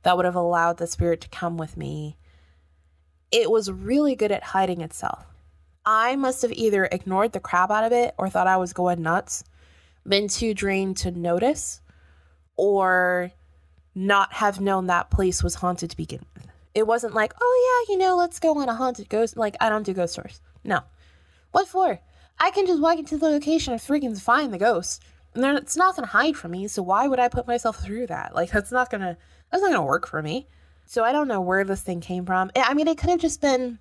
that 0.03 0.17
would 0.17 0.25
have 0.25 0.37
allowed 0.37 0.77
the 0.77 0.87
spirit 0.87 1.21
to 1.21 1.29
come 1.29 1.57
with 1.57 1.77
me 1.77 2.17
it 3.33 3.51
was 3.51 3.71
really 3.71 4.15
good 4.15 4.31
at 4.31 4.43
hiding 4.43 4.81
itself 4.81 5.27
i 5.87 6.17
must 6.17 6.43
have 6.43 6.53
either 6.53 6.87
ignored 6.87 7.33
the 7.33 7.41
crap 7.41 7.71
out 7.71 7.85
of 7.85 7.93
it 7.93 8.15
or 8.19 8.29
thought 8.29 8.47
i 8.47 8.57
was 8.57 8.73
going 8.73 9.01
nuts 9.01 9.45
been 10.07 10.29
too 10.29 10.53
drained 10.53 10.97
to 10.97 11.11
notice 11.11 11.81
or 12.57 13.31
not 13.95 14.33
have 14.35 14.61
known 14.61 14.87
that 14.87 15.11
place 15.11 15.43
was 15.43 15.57
haunted 15.57 15.91
to 15.91 15.97
begin 15.97 16.21
with 16.35 16.47
it 16.75 16.87
wasn't 16.87 17.15
like 17.15 17.33
oh 17.41 17.85
yeah 17.89 17.93
you 17.93 17.99
know 17.99 18.17
let's 18.17 18.39
go 18.39 18.59
on 18.59 18.69
a 18.69 18.75
haunted 18.75 19.09
ghost 19.09 19.37
like 19.37 19.57
i 19.61 19.69
don't 19.69 19.85
do 19.87 19.95
ghost 19.95 20.17
tours 20.17 20.41
no 20.65 20.81
what 21.53 21.67
for 21.67 22.01
I 22.39 22.51
can 22.51 22.67
just 22.67 22.83
walk 22.83 22.99
into 22.99 23.17
the 23.17 23.29
location 23.29 23.73
and 23.73 23.83
freaking 23.83 24.21
find 24.21 24.53
the 24.53 24.59
ghost. 24.59 25.03
And 25.35 25.43
then 25.43 25.57
it's 25.57 25.77
not 25.77 25.97
gonna 25.97 26.09
hide 26.09 26.37
from 26.37 26.53
me, 26.53 26.69
so 26.69 26.83
why 26.83 27.07
would 27.09 27.19
I 27.19 27.29
put 27.29 27.47
myself 27.47 27.79
through 27.83 28.07
that? 28.09 28.35
Like 28.35 28.51
that's 28.51 28.73
not 28.73 28.91
gonna 28.91 29.17
that's 29.51 29.63
not 29.63 29.73
gonna 29.73 29.85
work 29.85 30.07
for 30.07 30.23
me. 30.23 30.47
So 30.87 31.05
I 31.05 31.13
don't 31.13 31.29
know 31.29 31.41
where 31.41 31.65
this 31.65 31.83
thing 31.83 32.01
came 32.01 32.25
from. 32.25 32.51
I 32.55 32.73
mean, 32.75 32.89
it 32.89 32.99
could 32.99 33.11
have 33.11 33.21
just 33.21 33.41
been 33.41 33.79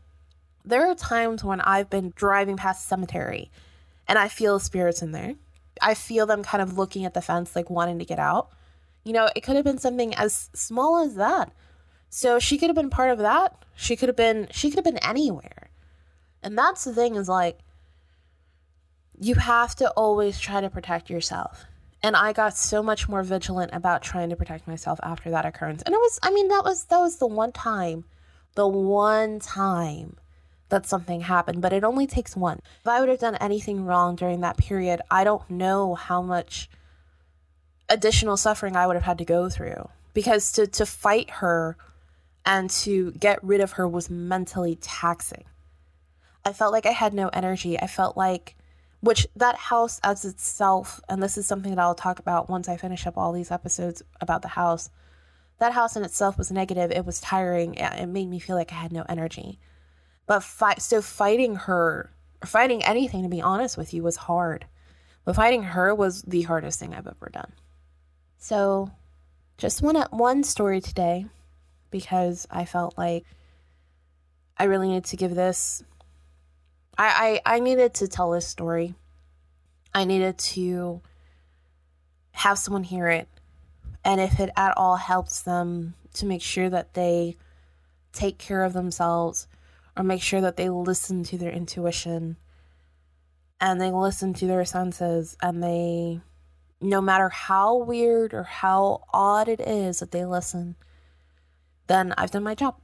there 0.66 0.90
are 0.90 0.96
times 0.96 1.44
when 1.44 1.62
I've 1.62 1.90
been 1.90 2.12
driving 2.16 2.58
past 2.58 2.86
a 2.86 2.88
cemetery 2.88 3.52
and 4.08 4.18
I 4.18 4.28
feel 4.28 4.60
spirits 4.60 5.02
in 5.02 5.12
there. 5.12 5.36
I 5.82 5.94
feel 5.94 6.26
them 6.26 6.44
kind 6.44 6.62
of 6.62 6.78
looking 6.78 7.06
at 7.06 7.14
the 7.14 7.22
fence, 7.22 7.56
like 7.56 7.70
wanting 7.70 8.00
to 8.00 8.06
get 8.06 8.20
out. 8.20 8.50
You 9.04 9.14
know, 9.14 9.30
it 9.36 9.42
could 9.42 9.56
have 9.56 9.66
been 9.66 9.78
something 9.78 10.16
as 10.16 10.50
small 10.54 11.04
as 11.04 11.16
that. 11.16 11.52
So 12.10 12.40
she 12.40 12.58
could 12.58 12.70
have 12.70 12.76
been 12.76 12.90
part 12.90 13.12
of 13.12 13.20
that. 13.20 13.66
She 13.76 13.96
could 13.96 14.10
have 14.10 14.16
been 14.16 14.48
she 14.52 14.70
could 14.70 14.78
have 14.78 14.86
been 14.86 15.04
anywhere. 15.04 15.70
And 16.42 16.58
that's 16.58 16.84
the 16.84 16.94
thing 16.94 17.16
is 17.16 17.30
like 17.30 17.60
you 19.20 19.36
have 19.36 19.76
to 19.76 19.90
always 19.92 20.40
try 20.40 20.62
to 20.62 20.70
protect 20.70 21.10
yourself. 21.10 21.66
And 22.02 22.16
I 22.16 22.34
got 22.34 22.58
so 22.58 22.84
much 22.84 23.10
more 23.10 23.24
vigilant 23.24 23.72
about 23.74 24.02
trying 24.02 24.30
to 24.30 24.36
protect 24.36 24.68
myself 24.68 25.00
after 25.04 25.30
that 25.32 25.46
occurrence. 25.46 25.82
And 25.84 25.94
it 25.94 25.98
was 25.98 26.20
I 26.24 26.32
mean 26.32 26.48
that 26.48 26.64
was 26.64 26.86
that 26.86 27.00
was 27.00 27.18
the 27.18 27.28
one 27.28 27.52
time, 27.52 28.06
the 28.56 28.68
one 28.68 29.40
time 29.40 30.16
that 30.70 30.86
something 30.86 31.22
happened, 31.22 31.62
but 31.62 31.74
it 31.74 31.84
only 31.84 32.08
takes 32.08 32.36
one. 32.36 32.60
If 32.82 32.88
I 32.88 33.00
would 33.00 33.10
have 33.10 33.20
done 33.20 33.36
anything 33.36 33.86
wrong 33.86 34.16
during 34.16 34.42
that 34.42 34.58
period, 34.58 35.02
I 35.12 35.24
don't 35.24 35.48
know 35.50 35.96
how 35.96 36.22
much 36.22 36.70
additional 37.88 38.38
suffering 38.38 38.76
I 38.76 38.88
would 38.88 38.96
have 38.96 39.04
had 39.04 39.20
to 39.20 39.26
go 39.26 39.50
through 39.50 39.90
because 40.14 40.52
to 40.54 40.66
to 40.66 40.86
fight 40.86 41.30
her 41.30 41.78
and 42.46 42.70
to 42.70 43.12
get 43.12 43.44
rid 43.44 43.62
of 43.62 43.74
her 43.74 43.88
was 43.88 44.10
mentally 44.10 44.76
taxing. 44.82 45.44
I 46.44 46.54
felt 46.54 46.72
like 46.72 46.86
I 46.86 46.92
had 46.92 47.14
no 47.14 47.30
energy. 47.30 47.80
I 47.80 47.88
felt 47.88 48.18
like 48.18 48.56
which 49.02 49.28
that 49.36 49.56
house 49.56 50.00
as 50.04 50.26
itself 50.26 51.00
and 51.08 51.22
this 51.22 51.38
is 51.38 51.46
something 51.46 51.76
that 51.76 51.82
I'll 51.82 51.94
talk 51.96 52.18
about 52.18 52.50
once 52.50 52.68
I 52.68 52.78
finish 52.78 53.06
up 53.06 53.18
all 53.18 53.32
these 53.32 53.52
episodes 53.52 54.02
about 54.20 54.42
the 54.42 54.48
house 54.50 54.90
that 55.60 55.74
house 55.74 55.96
in 55.96 56.04
itself 56.04 56.38
was 56.40 56.52
negative 56.52 56.92
it 56.92 57.06
was 57.06 57.22
tiring 57.22 57.76
it 57.76 58.08
made 58.08 58.28
me 58.28 58.40
feel 58.40 58.56
like 58.56 58.72
I 58.72 58.76
had 58.76 58.92
no 58.92 59.06
energy 59.08 59.60
but 60.26 60.44
fight 60.44 60.82
so 60.82 61.02
fighting 61.02 61.56
her 61.56 62.12
fighting 62.44 62.84
anything 62.84 63.24
to 63.24 63.30
be 63.30 63.42
honest 63.42 63.78
with 63.78 63.94
you 63.94 64.04
was 64.04 64.16
hard 64.18 64.66
but 65.24 65.36
fighting 65.36 65.64
her 65.64 65.94
was 65.94 66.22
the 66.24 66.44
hardest 66.44 66.80
thing 66.80 66.94
I've 66.94 67.08
ever 67.08 67.30
done 67.32 67.52
so 68.38 68.92
just 69.58 69.82
one 69.82 69.96
one 70.12 70.44
story 70.44 70.82
today 70.82 71.26
because 71.90 72.48
I 72.52 72.66
felt 72.66 72.98
like 72.98 73.26
I 74.58 74.66
really 74.66 74.88
needed 74.88 75.06
to 75.06 75.18
give 75.18 75.34
this 75.34 75.84
I, 76.98 77.42
I, 77.46 77.56
I 77.56 77.60
needed 77.60 77.94
to 77.96 78.08
tell 78.08 78.32
this 78.32 78.48
story. 78.48 78.96
I 79.94 80.06
needed 80.06 80.38
to 80.38 81.02
have 82.32 82.58
someone 82.58 82.84
hear 82.84 83.08
it. 83.08 83.28
And 84.04 84.22
if 84.22 84.40
it 84.40 84.50
at 84.56 84.74
all 84.78 84.98
helps 84.98 85.42
them 85.42 85.96
to 86.14 86.26
make 86.26 86.42
sure 86.42 86.70
that 86.70 86.94
they 86.94 87.38
take 88.14 88.38
care 88.38 88.64
of 88.64 88.74
themselves 88.74 89.48
or 89.98 90.04
make 90.04 90.22
sure 90.22 90.42
that 90.42 90.58
they 90.58 90.70
listen 90.70 91.24
to 91.24 91.38
their 91.38 91.52
intuition 91.52 92.38
and 93.60 93.80
they 93.80 93.92
listen 93.92 94.34
to 94.34 94.48
their 94.48 94.66
senses 94.66 95.38
and 95.42 95.64
they, 95.64 96.20
no 96.82 97.02
matter 97.02 97.30
how 97.30 97.78
weird 97.78 98.34
or 98.34 98.44
how 98.44 99.04
odd 99.14 99.48
it 99.48 99.62
is 99.62 100.00
that 100.00 100.12
they 100.12 100.26
listen, 100.26 100.76
then 101.88 102.14
I've 102.18 102.32
done 102.32 102.44
my 102.44 102.56
job. 102.56 102.76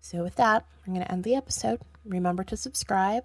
So, 0.00 0.22
with 0.22 0.36
that, 0.36 0.66
I'm 0.86 0.92
going 0.92 1.04
to 1.04 1.10
end 1.10 1.24
the 1.24 1.34
episode. 1.34 1.80
Remember 2.04 2.44
to 2.44 2.56
subscribe. 2.56 3.24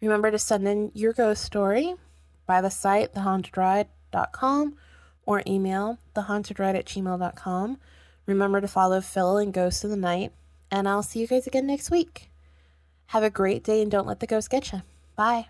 Remember 0.00 0.30
to 0.30 0.38
send 0.38 0.68
in 0.68 0.92
your 0.94 1.12
ghost 1.12 1.44
story 1.44 1.94
by 2.46 2.60
the 2.60 2.70
site 2.70 3.14
thehauntedride.com 3.14 4.76
or 5.26 5.42
email 5.46 5.98
thehauntedride 6.14 6.76
at 6.76 6.86
gmail.com. 6.86 7.78
Remember 8.26 8.60
to 8.60 8.68
follow 8.68 9.00
Phil 9.00 9.38
and 9.38 9.52
Ghost 9.52 9.84
of 9.84 9.90
the 9.90 9.96
Night, 9.96 10.32
and 10.74 10.88
I'll 10.88 11.02
see 11.02 11.20
you 11.20 11.26
guys 11.26 11.46
again 11.46 11.66
next 11.66 11.90
week. 11.90 12.30
Have 13.06 13.22
a 13.22 13.30
great 13.30 13.62
day 13.62 13.80
and 13.80 13.90
don't 13.90 14.06
let 14.06 14.20
the 14.20 14.26
ghost 14.26 14.50
get 14.50 14.72
you. 14.72 14.82
Bye. 15.14 15.46